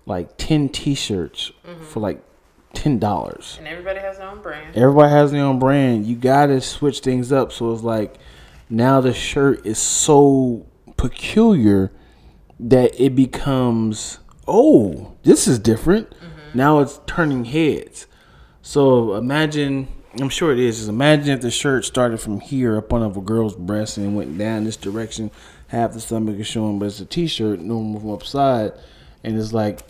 [0.06, 1.84] like ten T-shirts mm-hmm.
[1.84, 2.24] for like
[2.74, 3.56] ten dollars.
[3.58, 4.78] and everybody has their own brand.
[4.78, 6.06] Everybody has their own brand.
[6.06, 7.52] You gotta switch things up.
[7.52, 8.18] So it's like
[8.70, 11.92] now the shirt is so peculiar
[12.60, 16.13] that it becomes oh this is different.
[16.54, 18.08] Now it's turning heads.
[18.62, 19.88] So imagine,
[20.19, 20.78] I'm sure it is.
[20.78, 24.38] Just imagine if the shirt started from here up on a girl's breast and went
[24.38, 25.32] down this direction.
[25.67, 28.72] Half the stomach is showing, but it's a t-shirt, normal from upside,
[29.24, 29.82] and it's like,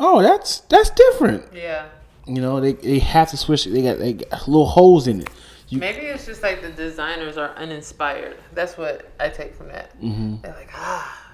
[0.00, 1.44] oh, that's that's different.
[1.54, 1.86] Yeah.
[2.26, 3.66] You know, they they have to switch.
[3.66, 3.70] it.
[3.70, 5.30] They got they got little holes in it.
[5.68, 8.36] You, Maybe it's just like the designers are uninspired.
[8.54, 9.94] That's what I take from that.
[10.00, 10.40] Mm-hmm.
[10.42, 11.27] They're like, ah,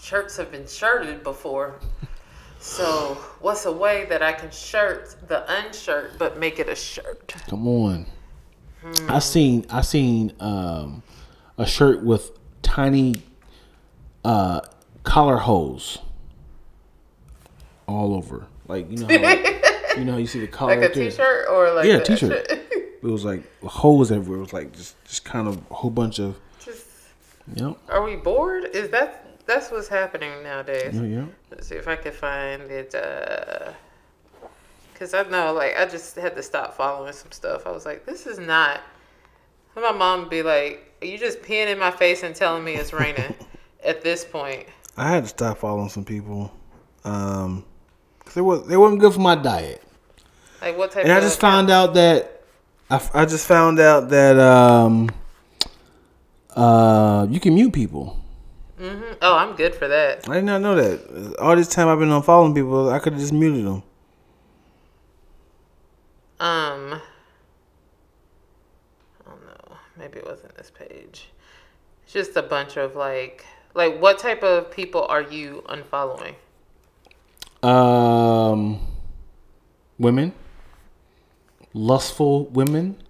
[0.00, 1.80] shirts have been shirted before.
[2.60, 7.34] So what's a way that I can shirt the unshirt but make it a shirt?
[7.48, 8.06] Come on.
[9.08, 11.02] I seen I seen um,
[11.56, 12.30] a shirt with
[12.62, 13.22] tiny
[14.24, 14.60] uh,
[15.02, 15.98] collar holes
[17.86, 18.46] all over.
[18.66, 19.64] Like you know, how, like,
[19.96, 20.76] you know how you see the collar.
[20.76, 22.52] Like a right t-shirt or like Yeah, t-shirt.
[23.00, 24.38] It was like holes everywhere.
[24.38, 26.36] It was like just just kind of a whole bunch of.
[26.64, 26.84] Just,
[27.54, 27.78] Yep.
[27.88, 28.64] are we bored?
[28.74, 30.94] Is that that's what's happening nowadays?
[30.94, 31.02] Yeah.
[31.02, 31.24] Yeah.
[31.50, 32.94] Let's see if I can find it.
[32.94, 33.72] Uh,
[34.94, 37.68] Cause I know, like, I just had to stop following some stuff.
[37.68, 38.80] I was like, this is not.
[39.76, 42.74] My mom would be like, "Are you just peeing in my face and telling me
[42.74, 43.32] it's raining?"
[43.84, 46.52] At this point, I had to stop following some people.
[47.04, 47.64] Um,
[48.24, 49.80] cause they was they wasn't good for my diet.
[50.60, 51.04] like, what type?
[51.04, 52.42] And I just found out that
[52.90, 55.10] I just found out that um
[56.56, 58.18] uh you can mute people.
[58.78, 60.28] Hmm Oh, I'm good for that.
[60.28, 61.36] I did not know that.
[61.38, 63.82] All this time I've been unfollowing people, I could have just muted them.
[66.40, 67.00] Um,
[69.20, 69.76] I don't know.
[69.96, 71.30] Maybe it wasn't this page.
[72.04, 76.34] It's just a bunch of like, like, what type of people are you unfollowing?
[77.62, 78.78] Um,
[79.98, 80.32] women,
[81.74, 83.02] lustful women.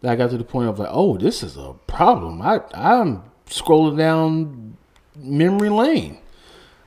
[0.00, 2.40] That I got to the point of like, oh, this is a problem.
[2.40, 4.76] I I'm scrolling down
[5.16, 6.18] memory lane.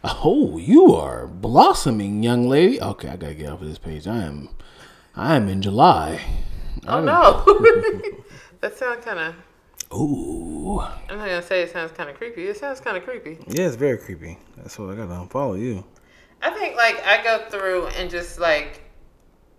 [0.04, 2.82] Oh, you are blossoming, young lady.
[2.82, 4.08] Okay, I gotta get off of this page.
[4.08, 4.50] I am,
[5.15, 6.22] I am in July.
[6.88, 7.04] Oh, oh.
[7.04, 8.22] no,
[8.62, 9.36] that sounds kind of.
[9.94, 12.46] Ooh, I'm not gonna say it sounds kind of creepy.
[12.46, 13.39] It sounds kind of creepy.
[13.48, 14.38] yeah, it's very creepy.
[14.56, 15.84] That's what I gotta unfollow you.
[16.42, 18.84] I think like I go through and just like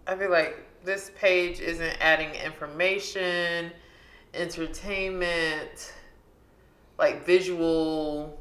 [0.06, 3.70] I feel like this page isn't adding information,
[4.33, 5.92] entertainment,
[6.98, 8.39] like visual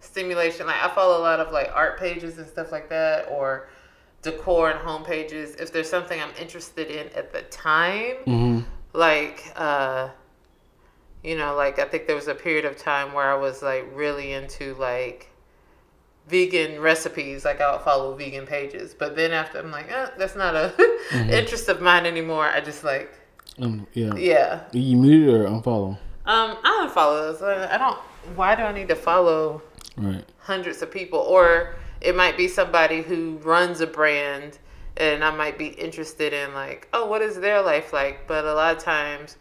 [0.00, 0.66] stimulation.
[0.66, 3.68] Like I follow a lot of like art pages and stuff like that or
[4.22, 5.54] decor and home pages.
[5.56, 8.60] If there's something I'm interested in at the time, Mm-hmm.
[8.92, 10.08] like uh
[11.24, 13.86] you know, like I think there was a period of time where I was like
[13.92, 15.30] really into like
[16.28, 17.44] vegan recipes.
[17.44, 20.72] Like I'll follow vegan pages, but then after I'm like, eh, that's not a
[21.36, 22.46] interest of mine anymore.
[22.46, 23.12] I just like,
[23.60, 24.14] Um, yeah.
[24.14, 24.60] yeah.
[24.72, 25.98] You muted or unfollow?
[26.26, 27.42] Um, I don't follow those.
[27.42, 27.98] I don't.
[28.36, 29.62] Why do I need to follow
[29.98, 30.24] Right.
[30.38, 31.18] hundreds of people?
[31.18, 34.58] Or it might be somebody who runs a brand,
[34.96, 38.26] and I might be interested in like, oh, what is their life like?
[38.26, 39.36] But a lot of times.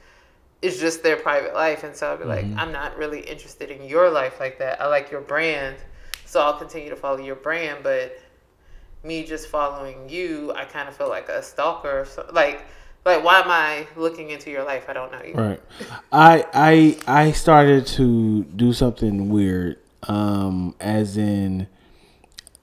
[0.59, 2.57] It's just their private life, and so I'll be like, mm-hmm.
[2.57, 4.81] I'm not really interested in your life like that.
[4.81, 5.77] I like your brand,
[6.25, 7.83] so I'll continue to follow your brand.
[7.83, 8.17] But
[9.03, 12.07] me just following you, I kind of feel like a stalker.
[12.09, 12.65] So, like,
[13.05, 14.85] like why am I looking into your life?
[14.89, 15.33] I don't know you.
[15.35, 15.61] Right.
[16.11, 19.77] I I I started to do something weird.
[20.03, 21.67] Um, as in,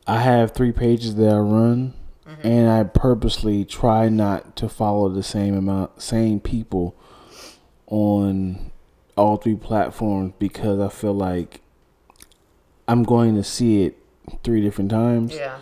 [0.07, 1.95] I have three pages that I run,
[2.43, 6.95] and I purposely try not to follow the same amount, same people
[7.87, 8.71] on
[9.17, 11.61] all three platforms because I feel like
[12.89, 13.99] I'm going to see it
[14.43, 15.35] three different times.
[15.35, 15.59] Yeah.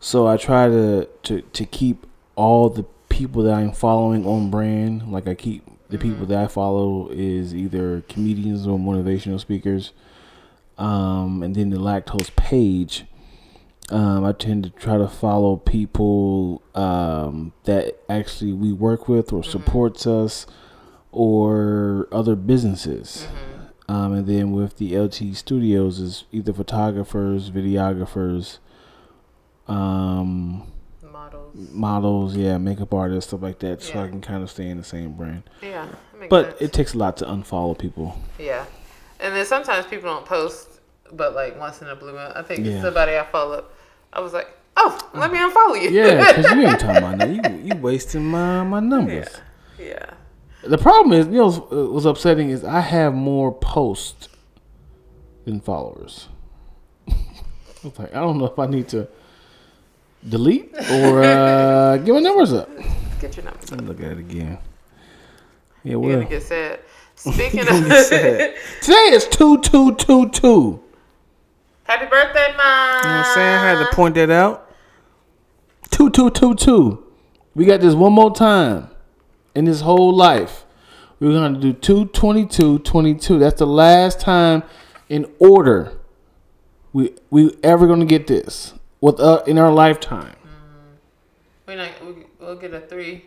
[0.00, 5.10] So I try to, to to keep all the people that I'm following on brand.
[5.10, 9.92] Like I keep the people that I follow is either comedians or motivational speakers.
[10.78, 13.04] Um, and then the lactose page.
[13.90, 19.42] Um, I tend to try to follow people um, that actually we work with or
[19.42, 20.46] supports us,
[21.10, 23.26] or other businesses.
[23.88, 28.58] Um, and then with the LT Studios is either photographers, videographers,
[29.66, 30.70] um,
[31.10, 31.70] Models.
[31.72, 34.84] models, yeah, makeup artists, stuff like that, so I can kind of stay in the
[34.84, 35.44] same brand.
[35.62, 35.88] Yeah.
[36.28, 36.60] But sense.
[36.60, 38.20] it takes a lot to unfollow people.
[38.38, 38.66] Yeah.
[39.20, 40.80] And then sometimes people don't post,
[41.12, 42.32] but like once in a blue moon.
[42.34, 42.80] I think Yeah.
[42.82, 43.64] somebody I follow,
[44.12, 45.90] I was like, oh, let me unfollow you.
[45.90, 47.30] Yeah, because you ain't talking about that.
[47.30, 49.28] You you wasting my my numbers.
[49.78, 50.10] yeah.
[50.64, 54.28] The problem is, you know, what's- uh, upsetting is I have more posts
[55.44, 56.28] than followers.
[57.08, 57.14] I
[57.84, 59.06] was like, I don't know if I need to
[60.28, 62.68] delete or uh, give my numbers up.
[63.20, 63.70] Get your numbers.
[63.70, 64.58] Let me look at it again.
[65.84, 66.80] Yeah, You're well, gonna get sad.
[67.18, 70.80] Speaking of today is two two two two.
[71.82, 73.02] Happy birthday, mom.
[73.02, 73.54] You know what I'm saying?
[73.54, 74.70] I had to point that out.
[75.90, 77.04] Two, two, two, two.
[77.54, 78.90] We got this one more time
[79.54, 80.64] in this whole life.
[81.18, 83.40] We're going to do two twenty two twenty two.
[83.40, 84.62] That's the last time
[85.08, 85.98] in order
[86.92, 90.36] we we ever going to get this with uh, in our lifetime.
[91.66, 93.24] We're not, we, we'll get a three.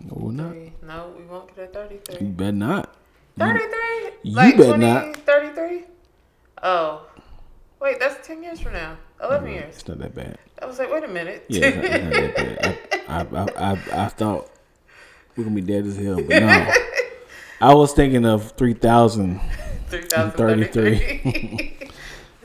[0.00, 0.52] No, we're not.
[0.52, 0.72] Three.
[0.82, 2.14] No, we won't get a thirty-three.
[2.14, 2.28] You 33.
[2.28, 2.94] better not.
[3.38, 4.10] 33?
[4.22, 5.16] you like bet not.
[5.16, 5.84] 33?
[6.62, 7.06] Oh.
[7.80, 8.96] Wait, that's 10 years from now.
[9.22, 9.74] 11 years.
[9.74, 10.38] It's not that bad.
[10.60, 11.44] I was like, wait a minute.
[11.48, 13.02] Yeah, it's not, not that bad.
[13.08, 14.50] I, I, I, I, thought
[15.36, 16.72] we are gonna be dead as hell, but no.
[17.60, 19.40] I was thinking of three thousand.
[19.88, 21.72] 3033.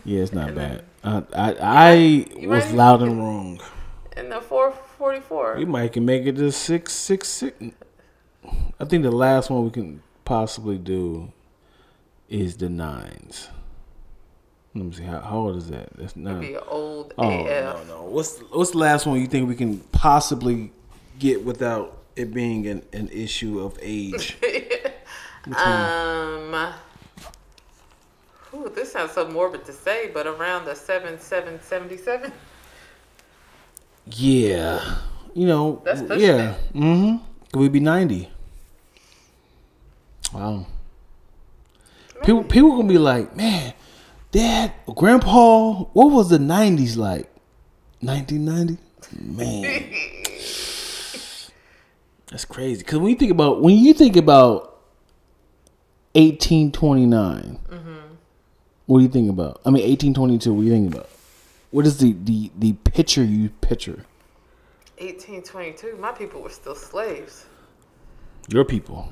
[0.03, 0.83] Yeah, it's not bad.
[1.03, 3.61] I, I, I was loud and wrong.
[4.17, 5.57] In the 444.
[5.57, 7.55] We might can make it to six, six, six.
[8.79, 11.29] I think the last one we can possibly do
[12.29, 13.49] is the nines.
[14.73, 15.89] Let me see how, how old is that?
[15.97, 16.39] That's not.
[16.39, 17.49] be old Oh AF.
[17.49, 18.03] no no.
[18.03, 20.71] What's what's the last one you think we can possibly
[21.19, 24.37] get without it being an, an issue of age?
[25.43, 26.53] Um,
[28.53, 32.31] ooh, this sounds so morbid to say, but around the seven seven seventy seven.
[34.05, 34.97] yeah,
[35.33, 35.81] you know.
[35.83, 36.53] That's yeah.
[36.75, 37.25] Mm-hmm.
[37.51, 38.30] Could we be ninety?
[40.33, 40.65] Wow.
[42.23, 43.73] People people gonna be like, man,
[44.31, 47.29] Dad, Grandpa, what was the nineties like?
[48.01, 48.77] Nineteen ninety,
[49.19, 49.63] man.
[52.27, 52.83] That's crazy.
[52.83, 54.79] Cause when you think about when you think about
[56.15, 57.97] eighteen mm-hmm.
[58.85, 59.61] what do you think about?
[59.65, 60.53] I mean, eighteen twenty two.
[60.53, 61.09] What do you think about?
[61.71, 64.05] What is the the the picture you picture?
[65.01, 67.45] 1822, my people were still slaves
[68.49, 69.09] Your people.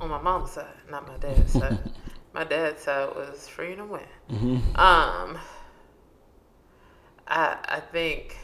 [0.00, 1.78] On my mom's side, not my dad's side.
[2.32, 4.02] My dad's side was free and win.
[4.30, 4.76] Mm-hmm.
[4.76, 5.36] Um,
[7.26, 8.36] I I think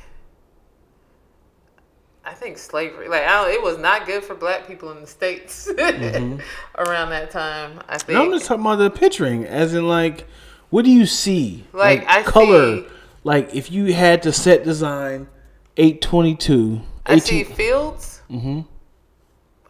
[2.24, 5.06] I think slavery, like I don't, it was not good for black people in the
[5.06, 7.80] states around that time.
[7.88, 8.32] I think No, Mm-hmm.
[8.32, 10.26] I'm just talking about the picturing, as in like,
[10.70, 11.64] what do you see?
[11.72, 12.78] Like, I color.
[12.78, 12.86] see-
[13.22, 15.28] Like if you had to set design,
[15.76, 16.80] eight twenty two.
[17.06, 18.20] I see fields.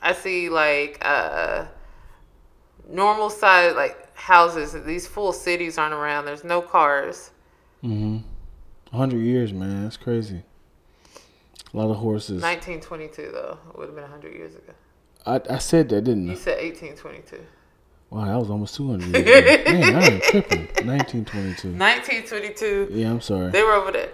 [0.03, 1.67] I see like uh,
[2.89, 4.73] normal size like houses.
[4.85, 6.25] These full cities aren't around.
[6.25, 7.31] There's no cars.
[7.83, 8.23] Mhm.
[8.93, 9.83] hundred years, man.
[9.85, 10.43] That's crazy.
[11.73, 12.43] A lot of horses.
[12.43, 13.59] 1922 though.
[13.71, 14.73] It would have been 100 years ago.
[15.27, 16.37] I, I said that, didn't You I?
[16.37, 17.45] said 1822.
[18.11, 19.61] Wow, that was almost two hundred years.
[19.61, 19.73] ago.
[19.73, 20.69] Man, I am tripping.
[20.87, 21.73] Nineteen twenty two.
[21.73, 22.89] 1922.
[22.93, 23.51] Yeah, I'm sorry.
[23.51, 24.11] They were over there.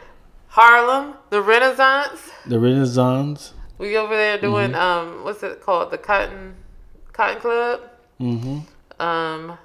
[0.48, 2.30] Harlem, the Renaissance.
[2.46, 3.52] The Renaissance.
[3.76, 5.18] We over there doing Mm-hmm.
[5.18, 5.90] um, what's it called?
[5.90, 6.56] The Cotton
[7.12, 7.82] Cotton Club.
[8.22, 9.02] Mm-hmm.
[9.02, 9.58] Um,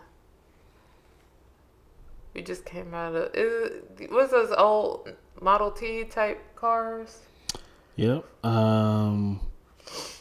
[2.34, 7.20] we just came out of is was those old Model T type cars?
[7.98, 8.26] Yep.
[8.43, 9.39] Um,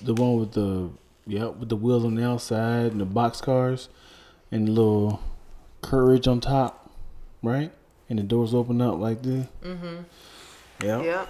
[0.02, 0.90] the one with the
[1.26, 3.88] yep with the wheels on the outside and the box cars
[4.52, 5.20] and the little
[5.80, 6.90] courage on top,
[7.42, 7.72] right?
[8.10, 9.46] And the doors open up like this.
[9.62, 9.96] Mm-hmm.
[10.82, 11.04] Yep.
[11.04, 11.28] Yep.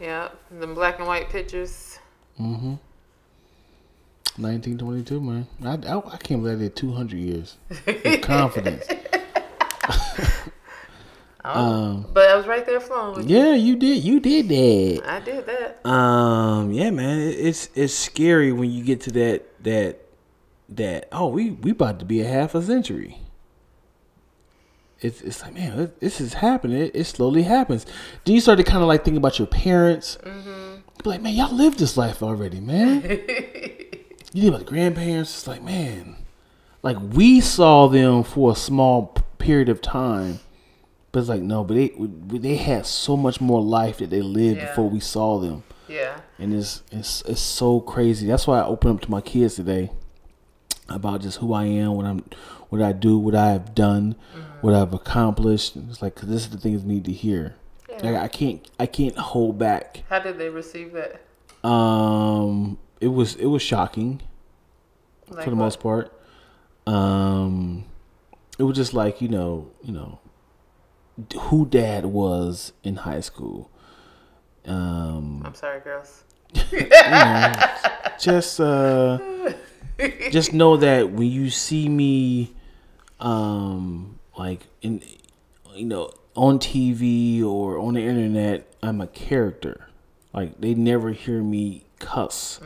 [0.00, 0.36] Yep.
[0.60, 1.98] The black and white pictures.
[2.40, 2.74] Mm-hmm.
[4.36, 5.46] 1922, man.
[5.62, 8.86] I, I, I can't believe I did 200 years with confidence.
[11.44, 14.02] um, But I was right there flowing with yeah, you did.
[14.04, 15.02] You did that.
[15.06, 15.86] I did that.
[15.88, 20.00] Um, yeah, man, it- it's it's scary when you get to that that
[20.68, 23.18] that oh we we about to be a half a century.
[25.00, 26.78] It's it's like man, it- this is happening.
[26.82, 27.86] It, it slowly happens.
[28.24, 30.18] Then you start to kind of like think about your parents.
[31.02, 33.00] Be like, man, y'all lived this life already, man.
[34.32, 35.30] you think about the grandparents.
[35.38, 36.16] It's like, man,
[36.82, 40.40] like we saw them for a small period of time.
[41.12, 41.92] But it's like no, but they
[42.38, 44.68] they had so much more life that they lived Yeah.
[44.68, 46.20] before we saw them Yeah.
[46.38, 48.28] and it's it's it's so crazy.
[48.28, 49.90] That's why I opened up to my kids today
[50.88, 52.24] about just who I am, what I'm,
[52.68, 54.14] what I do, what I have done,
[54.60, 55.74] what I've accomplished.
[55.76, 57.56] It's like 'cause this is the things need to hear.
[57.88, 57.96] Yeah.
[58.12, 60.04] Like I can't I can't hold back.
[60.08, 61.20] How did they receive that?
[61.68, 64.20] Um, it was it was shocking
[65.28, 65.64] Like for the what?
[65.64, 66.12] most part.
[66.86, 67.84] Um,
[68.58, 70.18] it was just like you know you know
[71.42, 73.70] who dad was in high school.
[74.66, 76.24] Um, I'm sorry, girls.
[78.18, 79.18] just uh
[80.30, 82.54] just know that when you see me
[83.20, 85.02] um like in
[85.74, 89.86] you know on TV or on the internet I'm a character
[90.32, 92.60] like they never hear me cuss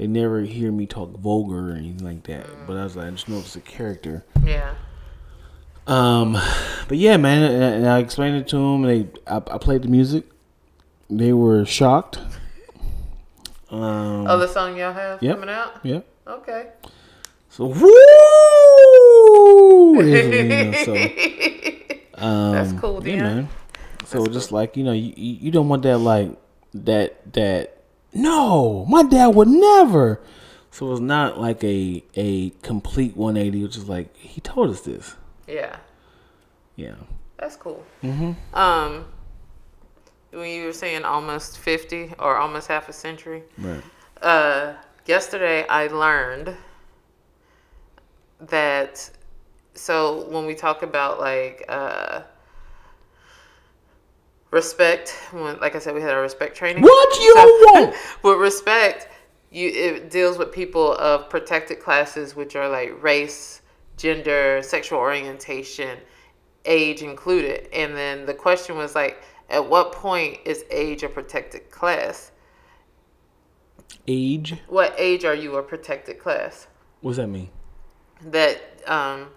[0.00, 3.10] they never hear me talk vulgar or anything like that but I was like I
[3.10, 4.74] just know it's a character Yeah.
[5.86, 6.32] um
[6.88, 9.88] but yeah man and, and I explained it to them they I, I played the
[9.88, 10.24] music
[11.10, 12.18] they were shocked
[13.70, 15.36] um Oh, the song y'all have Yep.
[15.36, 15.80] coming out?
[15.82, 16.68] yeah Okay.
[17.50, 17.90] So woo!
[20.02, 20.94] Yeah, so,
[22.14, 23.48] um, That's cool, yeah, man.
[24.06, 26.30] So just like you know, you you you don't want that like
[26.74, 27.79] that that
[28.12, 30.20] No, my dad would never.
[30.72, 35.16] So it's not like a a complete 180, which is like he told us this.
[35.48, 35.76] Yeah,
[36.76, 36.94] Yeah.
[37.38, 37.84] that's cool.
[38.02, 38.32] Mm-hmm.
[38.56, 39.04] Um,
[40.30, 43.82] when you were saying almost fifty or almost half a century, Right.
[44.22, 44.74] uh,
[45.06, 46.56] yesterday I learned
[48.40, 49.10] that.
[49.74, 52.20] So when we talk about like uh,
[54.50, 56.82] respect, when like I said, we had our respect training.
[56.82, 57.96] What you So- want?
[58.22, 59.08] with respect,
[59.50, 63.62] you it deals with people of protected classes, which are like race,
[63.96, 65.98] gender, sexual orientation,
[66.64, 67.68] age included.
[67.72, 72.30] And then the question was like, at what point is age a protected class?
[74.06, 74.54] Age.
[74.68, 76.66] What age are you a protected class?
[77.00, 77.48] what does that mean?
[78.26, 79.28] That um,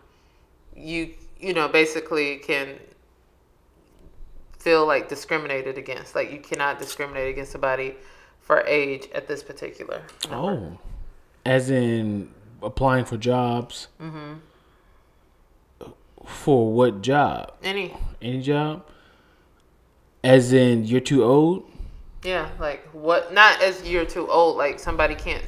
[0.76, 2.78] you you know basically can
[4.64, 6.16] feel like discriminated against.
[6.16, 7.96] Like you cannot discriminate against somebody
[8.40, 10.02] for age at this particular.
[10.32, 10.80] Oh,
[11.46, 13.90] as in applying for jobs.
[14.02, 14.34] Mm-hmm.
[16.26, 17.54] For what job?
[17.62, 18.86] Any Any job?
[20.24, 21.70] As in you're too old.
[22.24, 23.34] Yeah, like what?
[23.34, 24.56] Not as you're too old.
[24.56, 25.44] Like somebody can't.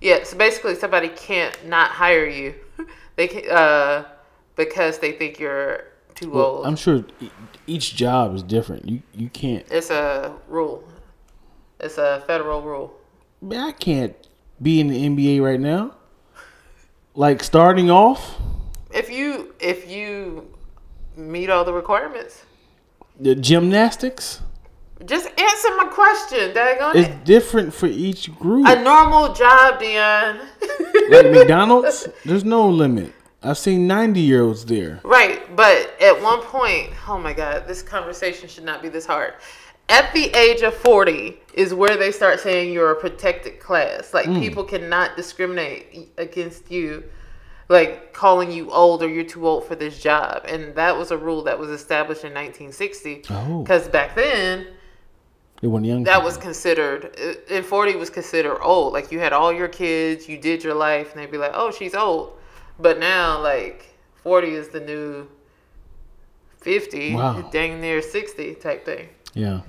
[0.00, 2.54] Yeah, so basically somebody can't not hire you.
[3.16, 4.04] they can uh
[4.54, 6.66] because they think you're too Well, old.
[6.66, 7.04] I'm sure
[7.66, 8.88] each job is different.
[8.88, 9.64] You you can't.
[9.70, 10.84] it's a rule.
[11.80, 12.94] It's a federal rule.
[13.42, 14.14] Man, I can't
[14.62, 15.94] be in the NBA right now.
[17.14, 18.36] Like starting off,
[18.92, 20.48] If you if you
[21.16, 22.44] meet all the requirements,
[23.20, 24.40] the gymnastics
[25.06, 26.52] just answer my question.
[26.54, 27.24] Daggone is it.
[27.24, 28.66] different for each group.
[28.66, 30.38] A normal job, Dion.
[31.10, 33.12] like McDonald's, there's no limit.
[33.44, 35.00] I've seen 90 year olds there.
[35.04, 39.34] Right, but at one point, oh my God, this conversation should not be this hard.
[39.90, 44.14] At the age of 40 is where they start saying you're a protected class.
[44.14, 44.40] Like hmm.
[44.40, 47.04] people cannot discriminate against you,
[47.68, 50.46] like calling you old or you're too old for this job.
[50.48, 53.24] And that was a rule that was established in 1960.
[53.28, 53.62] Oh.
[53.62, 54.68] Because back then,
[55.60, 56.04] They weren't young.
[56.04, 56.24] that people.
[56.24, 57.18] was considered,
[57.50, 58.94] and 40 was considered old.
[58.94, 61.70] Like you had all your kids, you did your life, and they'd be like, oh,
[61.70, 62.38] she's old.
[62.78, 65.28] But now, like, 40 is the new
[66.60, 67.48] 50, Wow.
[67.52, 69.08] dang near 60 type thing.
[69.34, 69.60] Yeah.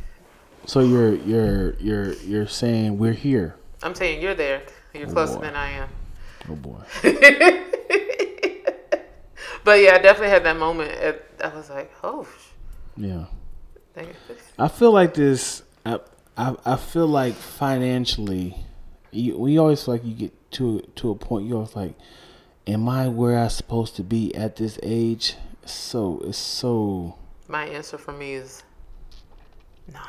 [0.66, 3.56] So you're you're you're you're saying we're here.
[3.84, 4.64] I'm saying you're there.
[4.96, 5.42] You're oh, closer boy.
[5.42, 5.90] than I am.
[6.50, 6.82] Oh boy.
[9.64, 10.92] But yeah, I definitely had that moment.
[10.92, 12.52] At, I was like, oh, sh-
[12.98, 13.26] Yeah.
[14.60, 15.64] I feel like this.
[15.86, 16.00] I
[16.38, 18.58] I, I feel like financially,
[19.12, 21.48] you, we always feel like you get to to a point.
[21.48, 21.96] You always like,
[22.68, 25.36] am I where I'm supposed to be at this age?
[25.66, 27.16] So it's so.
[27.48, 28.64] My answer for me is
[29.92, 30.00] no.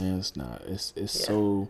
[0.00, 0.62] Man, it's not.
[0.66, 1.26] It's it's Yeah.
[1.26, 1.68] so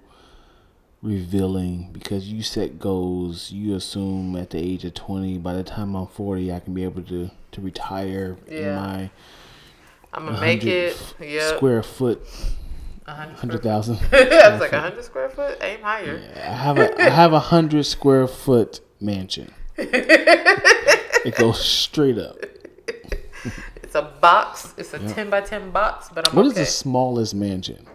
[1.02, 3.50] revealing because you set goals.
[3.50, 6.84] You assume at the age of twenty, by the time I'm forty, I can be
[6.84, 8.76] able to to retire in Yeah.
[8.76, 9.10] my
[10.14, 11.14] I'm to make it.
[11.20, 11.56] Yeah.
[11.56, 12.20] square foot,
[13.06, 13.96] 100 hundred thousand.
[14.12, 15.56] I was like, 100 square foot?
[15.62, 16.20] Aim higher.
[16.36, 19.52] I have a I have a hundred square foot mansion.
[19.78, 22.36] it goes straight up.
[23.82, 24.74] It's a box.
[24.76, 26.60] It's a 10 by 10 box, but I'm What is okay.
[26.62, 27.86] the smallest mansion?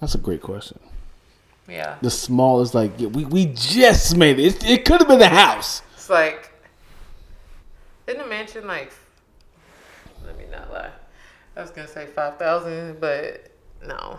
[0.00, 0.78] That's a great question.
[1.68, 1.96] Yeah.
[2.00, 4.62] The smallest, like yeah, we we just made it.
[4.62, 5.82] It, it could have been the house.
[5.94, 6.52] It's like,
[8.06, 8.92] isn't the mansion like,
[10.24, 10.90] let me not lie.
[11.56, 13.50] I was going to say 5,000, but
[13.84, 14.18] no.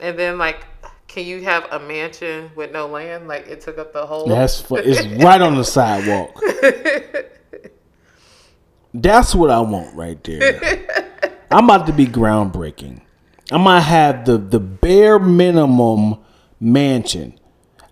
[0.00, 0.66] And then, like,
[1.10, 3.26] can you have a mansion with no land?
[3.26, 4.28] Like, it took up the whole.
[4.28, 6.40] That's fu- it's right on the sidewalk.
[8.94, 10.86] That's what I want right there.
[11.50, 13.00] I'm about to be groundbreaking.
[13.50, 16.18] I'm gonna have the the bare minimum
[16.60, 17.36] mansion.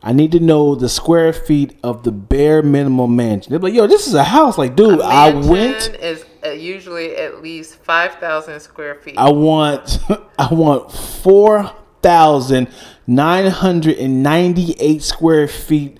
[0.00, 3.50] I need to know the square feet of the bare minimum mansion.
[3.50, 4.56] They're like, yo, this is a house.
[4.56, 5.96] Like, dude, I went.
[5.96, 9.16] is uh, usually at least 5,000 square feet.
[9.18, 9.98] I want
[10.38, 12.68] I want four thousand
[13.08, 15.98] nine hundred and ninety eight square feet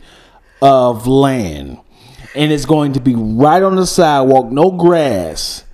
[0.62, 1.80] of land.
[2.36, 5.64] And it's going to be right on the sidewalk, no grass,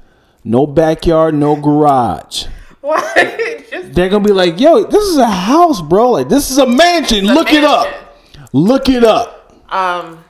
[0.45, 2.47] no backyard, no garage.
[2.80, 3.64] Why?
[3.68, 6.12] Just They're gonna be like, yo, this is a house, bro.
[6.12, 7.28] Like this is a mansion.
[7.28, 8.16] a Look it up.
[8.53, 9.41] Look it up.
[9.72, 10.24] Um,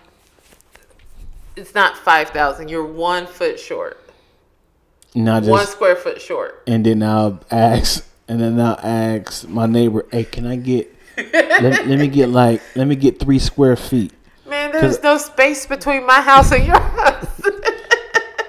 [1.56, 2.68] it's not 5,000.
[2.68, 4.00] You're one foot short.
[5.14, 6.62] Now just, one square foot short.
[6.66, 11.86] and then I'll ask and then I'll ask my neighbor, hey, can I get let,
[11.86, 14.12] let me get like let me get three square feet.
[14.48, 17.40] Man, there's no space between my house and your house.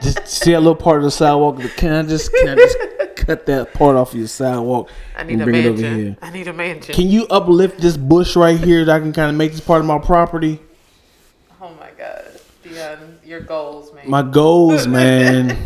[0.02, 1.60] just see a little part of the sidewalk.
[1.78, 2.78] Can I just can I just
[3.16, 6.00] cut that part off your sidewalk I need and a bring it over mansion.
[6.06, 6.18] here.
[6.22, 6.94] I need a mansion.
[6.94, 9.80] Can you uplift this bush right here that I can kind of make this part
[9.82, 10.60] of my property?
[11.62, 12.26] oh my god,
[12.64, 14.10] Dion, your goals, man.
[14.10, 15.58] My goals, man.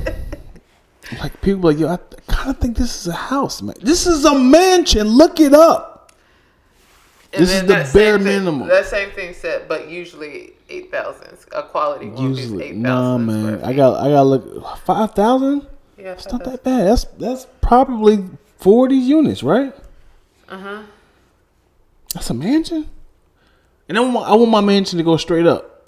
[1.19, 1.97] like people like yo, I
[2.27, 3.75] kind of think this is a house, man.
[3.81, 5.07] This is a mansion.
[5.07, 5.88] Look it up.
[7.32, 8.67] And this is the bare same thing- minimum.
[8.67, 11.38] That same thing said, but usually eight thousand.
[11.51, 13.63] A quality Usually, eight nah, man.
[13.63, 15.67] I got, I got look five thousand.
[15.97, 16.88] Yeah, It's not that bad.
[16.88, 18.23] That's that's probably
[18.57, 19.75] forty units, right?
[20.47, 20.82] Uh huh.
[22.13, 22.89] That's a mansion.
[23.88, 25.88] And I want, I want my mansion to go straight up,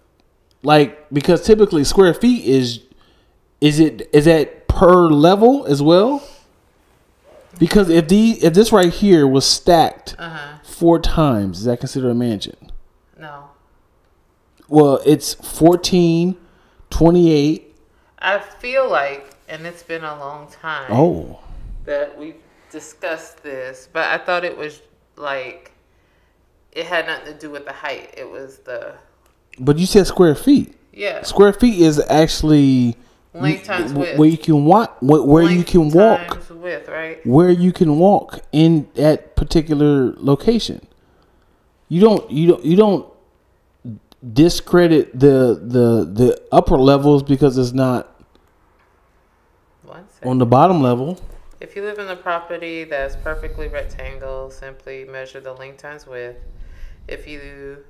[0.64, 2.82] like because typically square feet is,
[3.62, 6.22] is it is that per level as well?
[7.60, 10.58] Because if the if this right here was stacked Uh huh.
[10.82, 12.72] Four times, is that considered a mansion?
[13.20, 13.52] No,
[14.68, 16.36] Well, it's 14,
[16.90, 17.76] 28.
[18.18, 20.88] I feel like, and it's been a long time.
[20.90, 21.40] Oh,
[21.86, 22.34] that we
[22.72, 24.82] discussed this, but I thought it was
[25.18, 25.72] like
[26.72, 28.16] it had nothing to do with the height.
[28.18, 28.96] It was the
[29.60, 30.74] but you said square feet.
[30.94, 32.96] yeah Square feet is actually
[33.34, 34.18] length times width.
[34.18, 36.28] where you can walk, where, where you Length can walk.
[36.28, 37.26] times width, right?
[37.26, 40.86] where you can walk in that particular location.
[41.88, 43.08] You don't you don't you don't
[44.34, 48.08] discredit the the the upper levels because it's not
[50.24, 51.20] on the bottom level.
[51.60, 56.40] If you live in a property that's perfectly rectangle, simply measure the length times width.
[57.08, 57.84] If you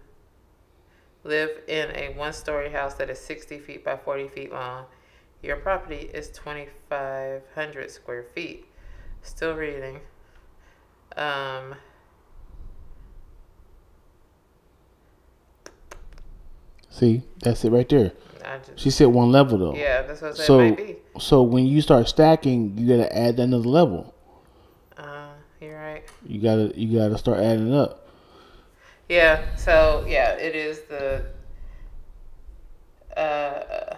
[1.24, 4.86] live in a one story house that is 60 feet by 40 feet long,
[5.42, 8.66] your property is 2,500 square feet.
[9.22, 10.00] Still reading.
[11.18, 11.76] Um,
[16.90, 18.12] See, that's it right there.
[18.66, 19.76] Just, She said one level though.
[19.76, 20.96] yeah, that's what I said So it might be.
[21.20, 24.14] so when you start stacking, you gotta add another level.
[24.98, 25.30] Uh,
[25.62, 26.04] you're right.
[26.26, 28.08] You gotta you gotta start adding up.
[29.08, 31.26] Yeah, so yeah, it is the
[33.16, 33.96] uh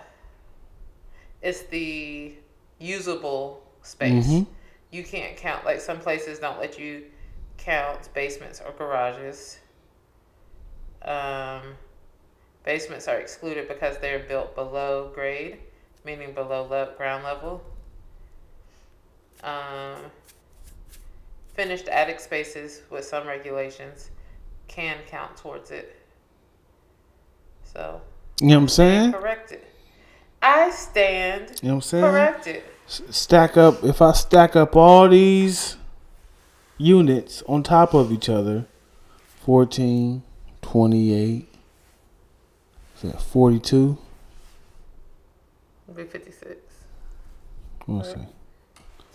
[1.44, 2.34] it's the
[2.80, 4.28] usable space.
[4.28, 4.48] Mhm.
[4.92, 7.06] You can't count like some places don't let you
[7.58, 9.60] count basements or garages.
[11.04, 11.76] Um
[12.64, 15.60] basements are excluded because they're built below grade,
[16.06, 17.62] meaning below le- ground level.
[19.44, 20.12] Um
[21.54, 24.10] finished attic spaces with some regulations
[24.68, 25.96] can count towards it.
[27.66, 28.02] So
[28.40, 29.12] You know what I'm saying?
[29.12, 29.66] correct it.
[30.44, 32.04] I stand You know what I'm saying?
[32.04, 32.64] corrected.
[32.88, 33.84] S- Stack up.
[33.84, 35.78] If I stack up all these
[36.78, 38.66] units on top of each other,
[39.46, 40.22] 14,
[40.62, 41.48] 28,
[42.96, 43.98] is that 42?
[45.88, 46.58] It'll be fifty six
[47.88, 48.22] Let's see.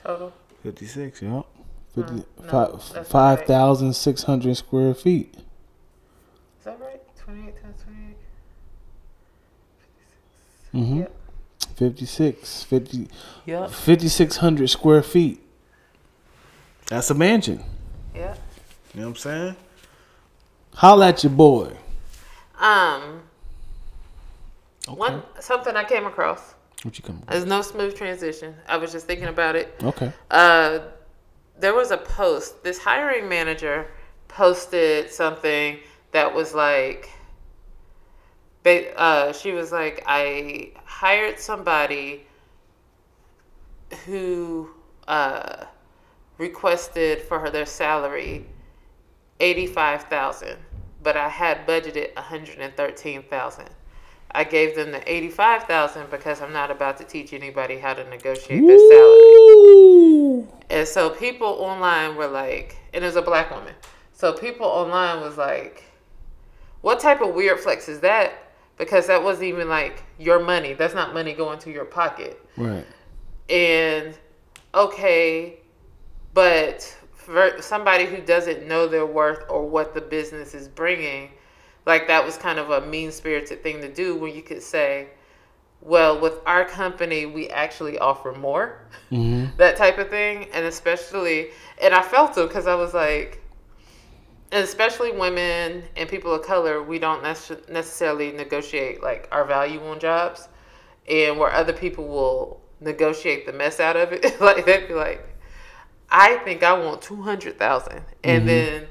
[0.03, 0.33] total.
[0.63, 1.43] 56, yeah.
[1.95, 5.35] 50, no, fi- that's not 5,600 square feet.
[6.59, 7.01] Is that right?
[7.17, 8.17] Twenty eight times twenty eight.
[10.75, 10.99] Mm-hmm.
[11.01, 11.15] Yep.
[11.79, 13.09] 56, 50,
[13.47, 13.71] Yep.
[13.71, 15.41] 5,600 square feet.
[16.87, 17.63] That's a mansion.
[18.15, 18.35] Yeah.
[18.95, 19.57] You know what I'm saying?
[20.75, 21.73] Holla at your boy.
[22.59, 23.23] Um
[24.89, 26.55] one something I came across.
[26.83, 27.23] What you coming?
[27.29, 28.55] There's no smooth transition.
[28.67, 29.75] I was just thinking about it.
[29.83, 30.13] Okay.
[30.31, 30.81] Uh,
[31.59, 32.63] there was a post.
[32.65, 33.89] This hiring manager
[34.29, 35.79] posted something
[36.13, 37.11] that was like,
[38.67, 42.27] uh, she was like, I hired somebody
[44.05, 44.69] who
[45.07, 45.65] uh,
[46.39, 48.45] requested for her their salary
[49.39, 50.57] eighty five thousand,
[51.05, 53.71] but I had budgeted one hundred and thirteen thousand.
[54.33, 57.95] I gave them the eighty five thousand because I'm not about to teach anybody how
[57.95, 60.49] to negotiate their salary.
[60.69, 63.75] And so people online were like, and it was a black woman.
[64.15, 65.85] So people online was like,
[66.81, 68.33] what type of weird flex is that?
[68.79, 70.73] Because that wasn't even like your money.
[70.73, 72.41] That's not money going to your pocket.
[72.57, 72.87] Right.
[73.51, 74.17] And
[74.75, 75.59] okay,
[76.35, 76.83] but
[77.15, 81.31] for somebody who doesn't know their worth or what the business is bringing,
[81.87, 85.09] like that was kind of a mean spirited thing to do when you could say,
[85.81, 89.47] well, with our company, we actually offer more, mm-hmm.
[89.57, 90.49] that type of thing.
[90.53, 91.51] And especially,
[91.81, 93.43] and I felt it because I was like,
[94.53, 100.01] especially women and people of color, we don't nece- necessarily negotiate like our value on
[100.01, 100.49] jobs,
[101.09, 104.41] and where other people will negotiate the mess out of it.
[104.41, 105.25] like they'd be like,
[106.11, 108.87] "I think I want two hundred thousand, and then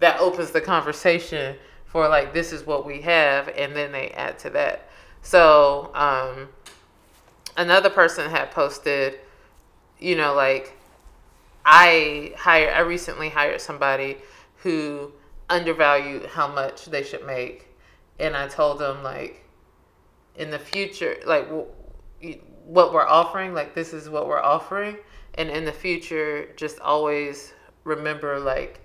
[0.00, 1.56] that opens the conversation
[1.86, 4.88] for like, "This is what we have," and then they add to that.
[5.22, 6.48] So um,
[7.56, 9.20] another person had posted,
[9.98, 10.76] you know, like
[11.64, 14.18] I hired I recently hired somebody
[14.62, 15.12] who
[15.48, 17.68] undervalued how much they should make.
[18.18, 19.44] And I told them like
[20.36, 21.46] in the future like
[22.64, 24.96] what we're offering like this is what we're offering.
[25.34, 27.52] And in the future just always
[27.84, 28.80] remember like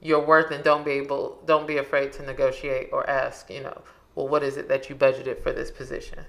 [0.00, 3.82] your worth and don't be able don't be afraid to negotiate or ask you know
[4.14, 6.20] well what is it that you budgeted for this position?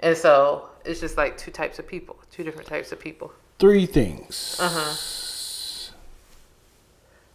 [0.00, 3.32] And so it's just like two types of people two different types of people.
[3.58, 4.56] Three things.
[4.58, 5.23] Uh-huh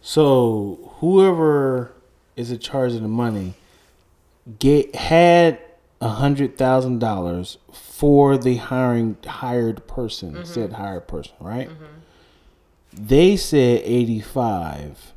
[0.00, 1.92] so whoever
[2.36, 3.54] is in charge of the money
[4.58, 5.58] get had
[6.00, 10.44] a hundred thousand dollars for the hiring hired person mm-hmm.
[10.44, 11.68] said hired person right?
[11.68, 13.06] Mm-hmm.
[13.06, 15.12] they said 85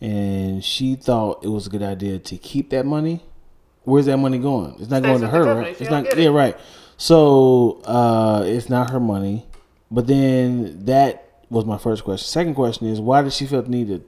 [0.00, 3.22] and she thought it was a good idea to keep that money.
[3.84, 4.76] Where's that money going?
[4.78, 5.80] It's not Stays going to her right?
[5.80, 6.30] It's not yeah it.
[6.30, 6.56] right.
[6.96, 9.46] So uh, it's not her money.
[9.90, 13.68] But then that was my first question second question is why did she feel the
[13.68, 14.02] need to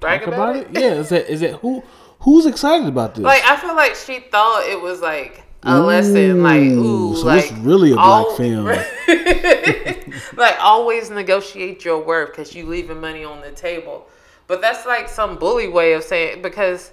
[0.00, 0.76] Brag talk about, about it?
[0.76, 1.82] it yeah is that is that who
[2.20, 3.24] Who's excited about this?
[3.24, 7.26] Like I feel like she thought it was like a ooh, lesson, like ooh, so
[7.26, 8.66] like it's really a black film.
[10.36, 14.08] like always negotiate your worth because you leaving money on the table.
[14.48, 16.90] But that's like some bully way of saying because,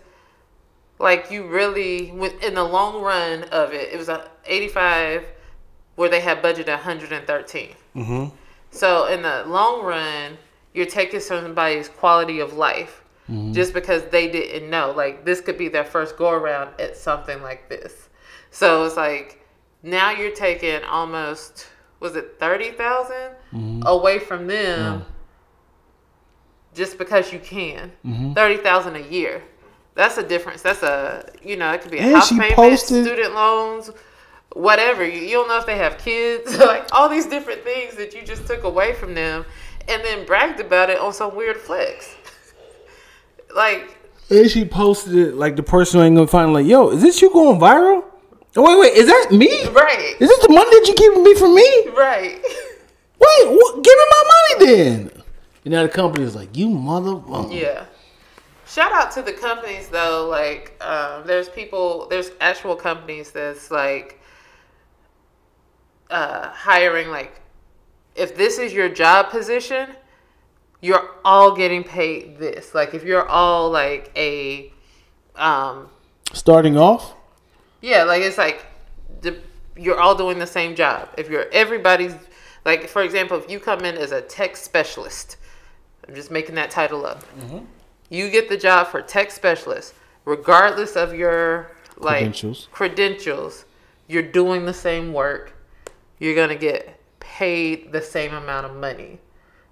[1.00, 5.26] like you really in the long run of it, it was a eighty five
[5.96, 7.70] where they had budget 113.
[7.96, 8.36] Mm-hmm.
[8.76, 10.38] So in the long run,
[10.74, 13.54] you're taking somebody's quality of life mm-hmm.
[13.54, 14.94] just because they didn't know.
[14.96, 18.10] Like this could be their first go around at something like this.
[18.52, 19.46] So it's like
[19.84, 21.68] now you're taking almost
[22.00, 23.82] was it thirty mm-hmm.
[23.86, 25.02] away from them yeah.
[26.74, 28.34] just because you can mm-hmm.
[28.34, 29.44] thirty thousand a year.
[29.96, 30.62] That's a difference.
[30.62, 33.92] That's a you know it could be a and house payment, posted- student loans,
[34.56, 35.06] whatever.
[35.06, 38.24] You, you don't know if they have kids, like all these different things that you
[38.24, 39.46] just took away from them,
[39.88, 42.16] and then bragged about it on some weird flex.
[43.56, 43.98] Like,
[44.30, 47.32] and she posted it like the person ain't gonna find like, yo, is this you
[47.32, 48.04] going viral?
[48.58, 49.48] Oh, wait, wait, is that me?
[49.70, 50.16] Right.
[50.20, 51.88] Is this the money that you keeping me from me?
[51.96, 52.42] Right.
[53.20, 55.24] Wait, what, give me my money then.
[55.64, 57.22] And now the company is like, you mother.
[57.50, 57.86] Yeah.
[58.68, 60.28] Shout out to the companies though.
[60.30, 64.22] Like, um, there's people, there's actual companies that's like
[66.10, 67.10] uh, hiring.
[67.10, 67.42] Like,
[68.16, 69.90] if this is your job position,
[70.86, 72.76] you're all getting paid this.
[72.76, 74.72] Like if you're all like a
[75.36, 75.90] um
[76.32, 77.16] starting off?
[77.82, 78.66] Yeah, like it's like
[79.22, 79.40] the,
[79.76, 81.10] you're all doing the same job.
[81.18, 82.14] If you're everybody's
[82.66, 85.38] like for example, if you come in as a tech specialist,
[86.08, 87.24] I'm just making that title up.
[87.40, 87.66] Mm-hmm.
[88.10, 89.96] You get the job for tech specialist
[90.26, 92.68] regardless of your like credentials.
[92.72, 93.66] credentials.
[94.08, 95.55] You're doing the same work.
[96.20, 99.20] You're going to get paid the same amount of money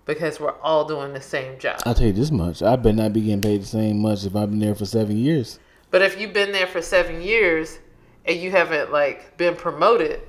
[0.05, 1.79] because we're all doing the same job.
[1.85, 2.61] I'll tell you this much.
[2.61, 5.17] I bet not be getting paid the same much if I've been there for seven
[5.17, 5.59] years.
[5.91, 7.79] But if you've been there for seven years
[8.25, 10.21] and you haven't like been promoted,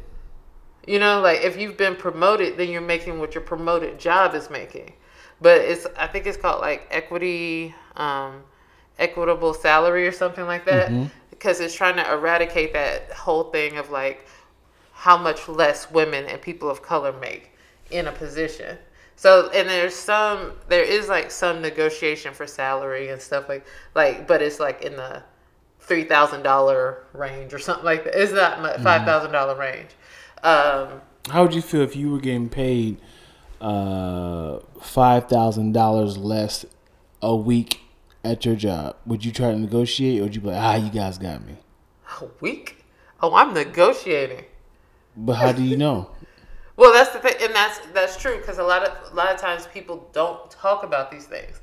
[0.87, 4.51] you know, like if you've been promoted, then you're making what your promoted job is
[4.51, 4.93] making.
[5.41, 8.43] But it's I think it's called like equity, um,
[8.99, 10.91] equitable salary or something like that.
[10.91, 11.07] Mm-hmm.
[11.31, 14.27] Because it's trying to eradicate that whole thing of like
[15.05, 17.51] how much less women and people of color make
[17.91, 18.79] in a position.
[19.17, 24.27] So and there's some there is like some negotiation for salary and stuff like like
[24.27, 25.23] but it's like in the
[25.79, 28.15] three thousand dollar range or something like that.
[28.15, 28.83] It's not mm-hmm.
[28.83, 29.91] five thousand dollar range.
[30.43, 32.97] Um, How would you feel if you were getting paid
[33.61, 36.65] uh, five thousand dollars less
[37.21, 37.81] a week
[38.25, 38.97] at your job?
[39.05, 41.59] Would you try to negotiate, or would you be like, "Ah, you guys got me"?
[42.23, 42.87] A week?
[43.21, 44.47] Oh, I'm negotiating.
[45.17, 46.11] But how do you know?
[46.77, 49.41] Well, that's the thing, and that's that's true because a lot of a lot of
[49.41, 51.61] times people don't talk about these things,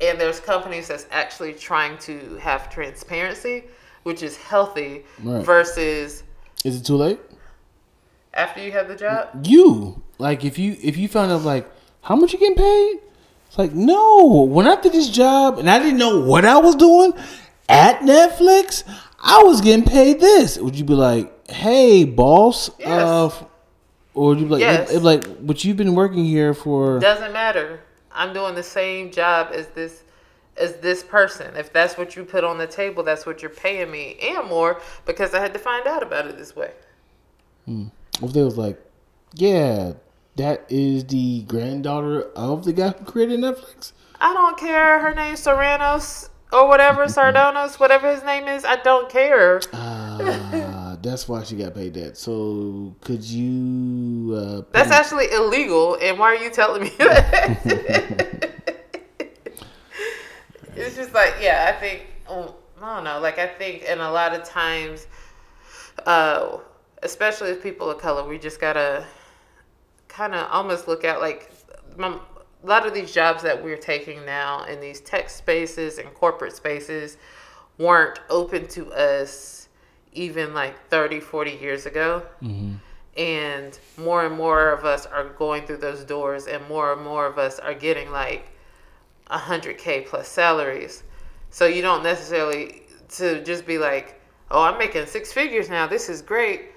[0.00, 3.64] and there's companies that's actually trying to have transparency,
[4.04, 5.44] which is healthy, right.
[5.44, 6.22] versus.
[6.64, 7.20] Is it too late?
[8.32, 12.16] After you have the job, you like if you if you found out like how
[12.16, 13.00] much you getting paid,
[13.46, 14.44] it's like no.
[14.48, 17.12] When I did this job and I didn't know what I was doing
[17.68, 18.82] at Netflix,
[19.22, 20.56] I was getting paid this.
[20.56, 22.70] Would you be like, hey, boss?
[22.78, 22.88] Yes.
[22.88, 23.44] Uh,
[24.14, 24.90] or you like, yes.
[24.90, 26.98] It, it, like, but you've been working here for.
[27.00, 27.80] Doesn't matter.
[28.12, 30.04] I'm doing the same job as this
[30.56, 31.56] as this person.
[31.56, 34.80] If that's what you put on the table, that's what you're paying me and more
[35.04, 36.70] because I had to find out about it this way.
[37.64, 37.86] Hmm.
[38.22, 38.80] If they was like,
[39.34, 39.94] yeah,
[40.36, 43.92] that is the granddaughter of the guy who created Netflix.
[44.20, 45.00] I don't care.
[45.00, 48.64] Her name's Serranos or whatever, Sardonos, whatever his name is.
[48.64, 49.60] I don't care.
[49.72, 50.63] uh,
[51.02, 52.16] That's why she got paid that.
[52.16, 54.34] So could you?
[54.34, 57.60] Uh, That's actually illegal, and why are you telling me that?
[60.76, 64.10] it's just like, yeah, I think, oh, I don't know, like, I think, and a
[64.10, 65.06] lot of times,
[66.06, 66.58] uh,
[67.02, 69.06] especially as people of color, we just gotta
[70.08, 71.50] kind of almost look at like
[71.96, 76.12] my, a lot of these jobs that we're taking now in these tech spaces and
[76.14, 77.18] corporate spaces
[77.78, 79.63] weren't open to us
[80.14, 82.22] even like 30 40 years ago.
[82.42, 82.74] Mm-hmm.
[83.16, 87.26] And more and more of us are going through those doors and more and more
[87.26, 88.50] of us are getting like
[89.30, 91.04] 100k plus salaries.
[91.50, 95.86] So you don't necessarily to just be like oh i'm making six figures now.
[95.86, 96.72] This is great.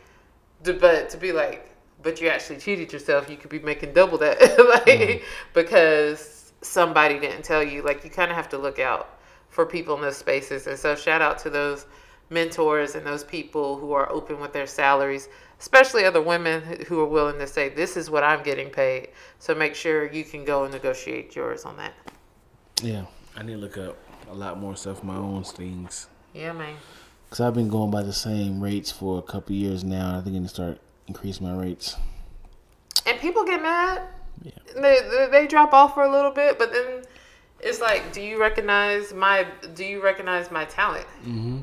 [0.64, 3.30] But to be like but you actually cheated yourself.
[3.30, 4.40] You could be making double that.
[4.68, 5.24] Like mm-hmm.
[5.54, 7.82] because somebody didn't tell you.
[7.82, 9.18] Like you kind of have to look out
[9.50, 10.68] for people in those spaces.
[10.68, 11.88] And so shout out to those
[12.30, 17.06] mentors and those people who are open with their salaries especially other women who are
[17.06, 19.10] willing to say this is what i'm getting paid
[19.40, 21.94] so make sure you can go and negotiate yours on that
[22.84, 23.06] Yeah,
[23.36, 23.98] I need to look up
[24.30, 26.08] a lot more stuff, my own things.
[26.34, 26.76] yeah man
[27.30, 30.18] Cause I've been going by the same rates for a couple years now.
[30.18, 31.96] I think I need to start increasing my rates.
[33.06, 34.02] and people get mad
[34.44, 34.52] Yeah.
[34.76, 37.04] they, they they drop off for a little bit but then
[37.60, 41.62] it's like do you recognize my do you recognize my talent mm-hmm.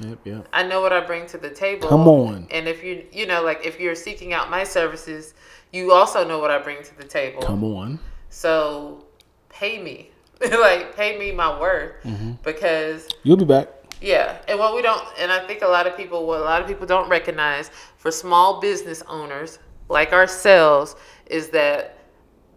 [0.00, 0.48] Yep, yep.
[0.52, 2.46] i know what i bring to the table Come on.
[2.50, 5.34] and if you you know like if you're seeking out my services
[5.72, 7.98] you also know what i bring to the table Come on.
[8.28, 9.04] so
[9.48, 10.10] pay me
[10.50, 12.32] like pay me my worth Mm-hmm.
[12.42, 13.68] because You'll be back.
[14.02, 16.60] yeah, and what we don't, and I think a lot of people, what a lot
[16.60, 20.94] of people don't recognize for small business owners like ourselves
[21.24, 21.96] is that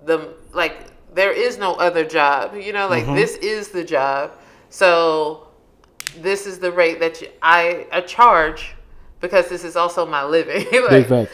[0.06, 2.54] the like there is no other job.
[2.56, 4.32] You know, like this is the job.
[4.70, 5.48] So
[6.18, 8.76] this is the rate that you, I I charge
[9.22, 10.66] because this is also my living.
[10.90, 11.30] like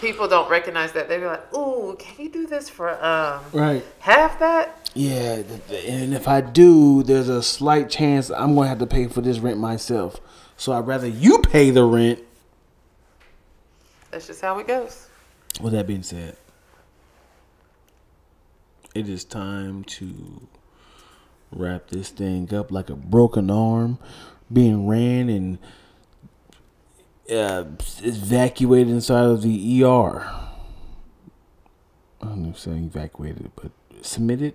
[0.00, 1.08] people don't recognize that.
[1.08, 3.84] They're like, "Ooh, can you do this for um Right.
[4.00, 5.42] half that?" Yeah,
[5.86, 9.38] and if I do, there's a slight chance I'm gonna have to pay for this
[9.38, 10.20] rent myself.
[10.56, 12.20] So I'd rather you pay the rent.
[14.10, 15.08] That's just how it goes.
[15.60, 16.36] With that being said,
[18.94, 20.48] it is time to
[21.50, 23.98] wrap this thing up like a broken arm
[24.52, 25.58] being ran and
[27.30, 27.64] uh,
[28.02, 30.20] evacuated inside of the ER.
[32.22, 33.72] I don't know if saying evacuated, but
[34.02, 34.54] submitted.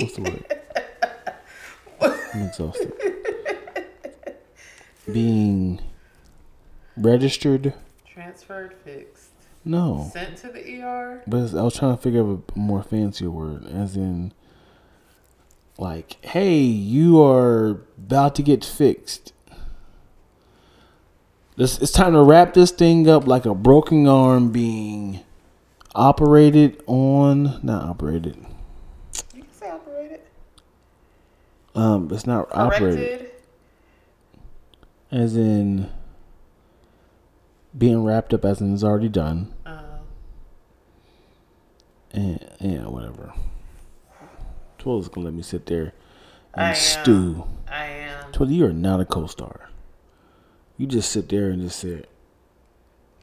[0.00, 0.44] What's the word?
[2.34, 2.92] I'm exhausted.
[5.10, 5.80] Being
[6.96, 7.74] registered?
[8.06, 9.31] Transferred, fixed,
[9.64, 10.10] No.
[10.12, 11.22] sent to the ER.
[11.26, 14.32] But I was trying to figure out a more fancier word, as in,
[15.78, 19.32] like, hey, you are about to get fixed.
[21.56, 25.20] This, it's time to wrap this thing up like a broken arm being
[25.94, 28.36] operated on, not operated.
[29.34, 30.20] You can say operated.
[31.74, 33.30] Um, it's not operated,
[35.10, 35.90] as in
[37.76, 39.52] being wrapped up, as in it's already done.
[39.64, 39.80] Uh,
[42.12, 43.32] And yeah, whatever.
[44.78, 45.94] Twiller's gonna let me sit there
[46.54, 46.74] and I am.
[46.74, 47.44] stew.
[47.70, 48.32] I am.
[48.32, 49.70] Twiller, you are not a co-star.
[50.76, 52.02] You just sit there and just say,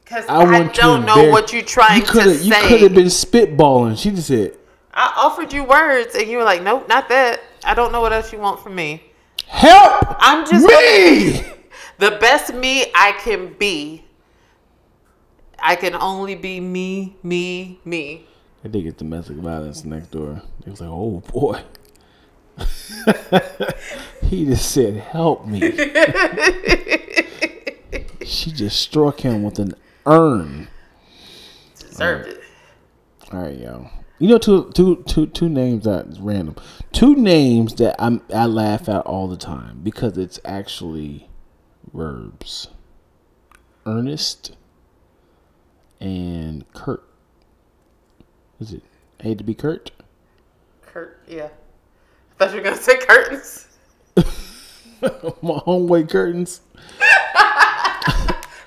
[0.02, 3.98] Because "I I, don't know what you're trying you to You could have been spitballing.
[3.98, 4.56] She just said,
[4.92, 7.40] I offered you words, and you were like, "Nope, not that.
[7.64, 9.04] I don't know what else you want from me.
[9.46, 11.44] "Help I'm just me!"
[11.98, 14.04] the best me I can be.
[15.62, 18.26] I can only be me, me, me.
[18.62, 20.42] They did get domestic violence next door.
[20.66, 21.62] It was like, "Oh boy."
[24.24, 25.60] he just said, "Help me."
[28.24, 29.74] she just struck him with an
[30.06, 30.68] urn.
[31.78, 32.40] Deserved it.
[33.32, 33.90] All right, y'all.
[34.18, 36.56] You know, two, two, two, two names that's random.
[36.92, 41.30] Two names that I'm I laugh at all the time because it's actually
[41.94, 42.68] verbs.
[43.86, 44.56] Ernest
[46.00, 47.02] and Kurt.
[48.58, 48.82] Is it?
[49.20, 49.90] I hate to be Kurt.
[50.82, 51.48] Kurt, yeah.
[51.48, 53.66] I thought you were gonna say curtains.
[55.42, 56.60] My homeway curtains.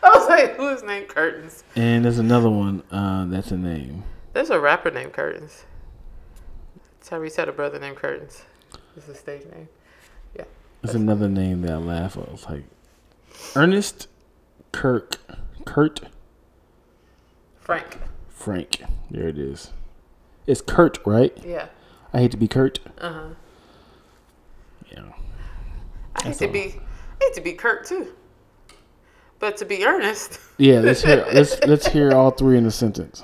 [0.03, 1.63] I was like, who is named Curtains?
[1.75, 2.83] And there's another one.
[2.91, 4.03] Uh, that's a name.
[4.33, 5.63] There's a rapper named Curtains.
[7.03, 8.43] Tyrese had a brother named Curtains.
[8.97, 9.69] It's a stage name.
[10.35, 10.45] Yeah.
[10.81, 12.27] There's another name that I laugh at.
[12.29, 12.63] It's like
[13.55, 14.07] Ernest
[14.71, 15.17] Kirk
[15.65, 16.01] Kurt
[17.63, 17.97] Frank.
[18.29, 18.81] Frank.
[19.09, 19.71] There it is.
[20.45, 21.35] It's Kurt, right?
[21.45, 21.67] Yeah.
[22.13, 22.79] I hate to be Kurt.
[22.99, 23.27] Uh huh.
[24.91, 25.03] Yeah.
[26.17, 28.13] I hate to be, I hate to be Kurt too.
[29.39, 33.23] But to be earnest, Yeah, let's hear let's let's hear all three in a sentence.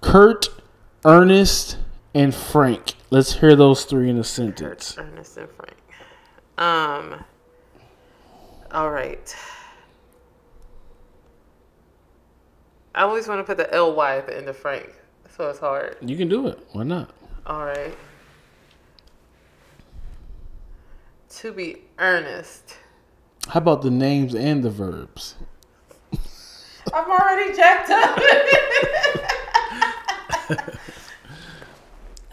[0.00, 0.48] Kurt,
[1.04, 1.78] Ernest,
[2.14, 2.94] and Frank.
[3.10, 4.96] Let's hear those three in a sentence.
[4.98, 5.76] Ernest and Frank.
[6.56, 7.24] Um.
[8.70, 9.34] All right.
[12.94, 14.94] I always want to put the ly at the end of Frank,
[15.36, 15.96] so it's hard.
[16.00, 16.64] You can do it.
[16.72, 17.10] Why not?
[17.46, 17.96] All right.
[21.28, 22.76] To be earnest.
[23.48, 25.34] How about the names and the verbs?
[26.92, 28.20] I'm already jacked up.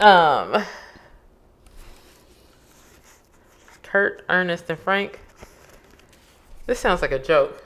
[0.00, 0.64] um,
[3.82, 5.18] Kurt, Ernest, and Frank.
[6.66, 7.61] This sounds like a joke.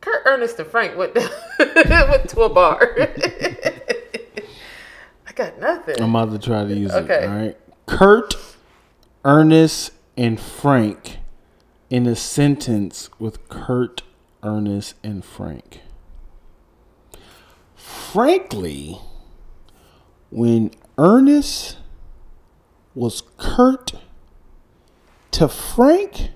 [0.00, 1.14] Kurt, Ernest, and Frank went,
[1.58, 2.80] went to a bar.
[5.26, 6.00] I got nothing.
[6.00, 7.24] I'm about to try to use Okay.
[7.24, 7.28] it.
[7.28, 7.56] All right.
[7.86, 8.36] Kurt,
[9.24, 11.18] Ernest, and Frank
[11.90, 14.02] in a sentence with Kurt,
[14.42, 15.80] Ernest, and Frank.
[17.74, 19.00] Frankly,
[20.30, 21.78] when Ernest
[22.94, 23.92] was Kurt
[25.32, 26.30] to Frank,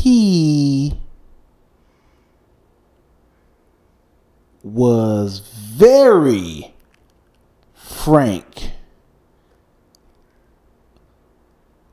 [0.00, 0.94] he
[4.62, 6.72] was very
[7.74, 8.70] frank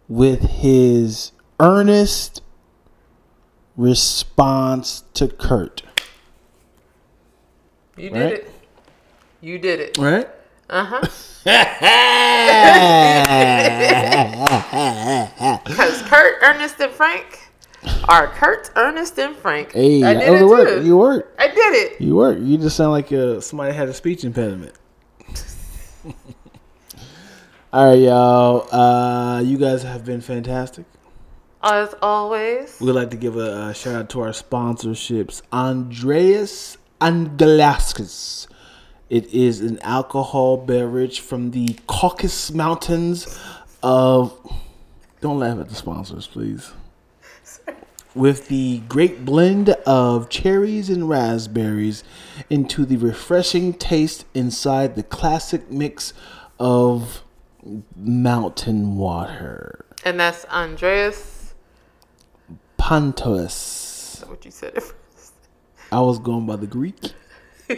[0.08, 2.41] with his earnest
[3.76, 5.84] response to Kurt.
[7.97, 8.34] You did Right.
[8.34, 8.51] it.
[9.41, 9.97] You did it.
[9.97, 10.30] Right?
[10.70, 11.01] Uh huh.
[15.66, 17.47] Because Kurt, Ernest, and Frank
[18.07, 19.71] are Kurt, Ernest, and Frank.
[19.73, 20.67] hey, I did it work.
[20.67, 20.86] too.
[20.86, 21.34] You work.
[21.38, 22.01] I did it.
[22.01, 22.38] You work.
[22.41, 24.73] You just sound like uh, somebody had a speech impediment.
[27.73, 28.73] All right, y'all.
[28.73, 30.86] Uh, you guys have been fantastic.
[31.61, 32.80] As always.
[32.80, 35.41] We'd like to give a, uh shout out to our sponsorships.
[35.51, 38.47] Andreas Angelaskis.
[39.09, 43.39] It is an alcohol beverage from the Caucasus Mountains
[43.84, 44.34] of.
[45.19, 46.71] Don't laugh at the sponsors, please.
[48.18, 52.03] With the great blend of cherries and raspberries
[52.49, 56.13] into the refreshing taste inside the classic mix
[56.59, 57.22] of
[57.95, 59.86] mountain water.
[60.03, 61.53] And that's Andreas.
[62.80, 64.20] Pantos.
[64.20, 65.34] That's What you said first.
[65.91, 66.99] I was going by the Greek.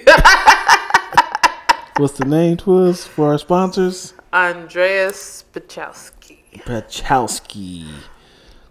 [1.97, 4.13] What's the name to us for our sponsors?
[4.31, 6.63] Andreas Pachowski.
[6.63, 7.87] Pachowski.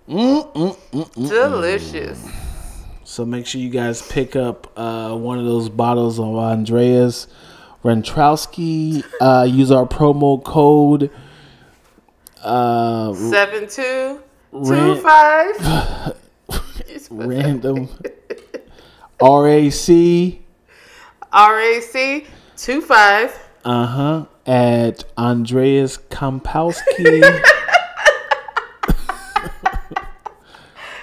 [0.08, 1.28] Mm, mm, mm.
[1.28, 2.26] Delicious.
[3.04, 7.26] So make sure you guys pick up uh, one of those bottles of Andreas
[7.84, 9.04] Rentrowski.
[9.20, 11.10] Uh, use our promo code.
[12.42, 14.20] Uh, Seven two
[14.52, 16.14] two Ran- five.
[17.10, 17.88] random
[19.20, 20.38] RAC.
[21.32, 22.24] RAC
[22.56, 23.38] two five.
[23.64, 24.24] Uh huh.
[24.46, 27.44] At Andreas Kompowski.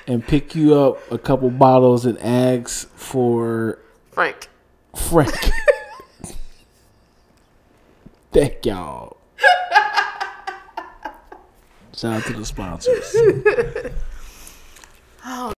[0.08, 3.80] and pick you up a couple bottles and ask for
[4.12, 4.49] Frank.
[4.95, 5.34] Frank.
[8.32, 9.18] Thank y'all.
[11.95, 13.16] Shout out to the sponsors.
[15.28, 15.55] Oh,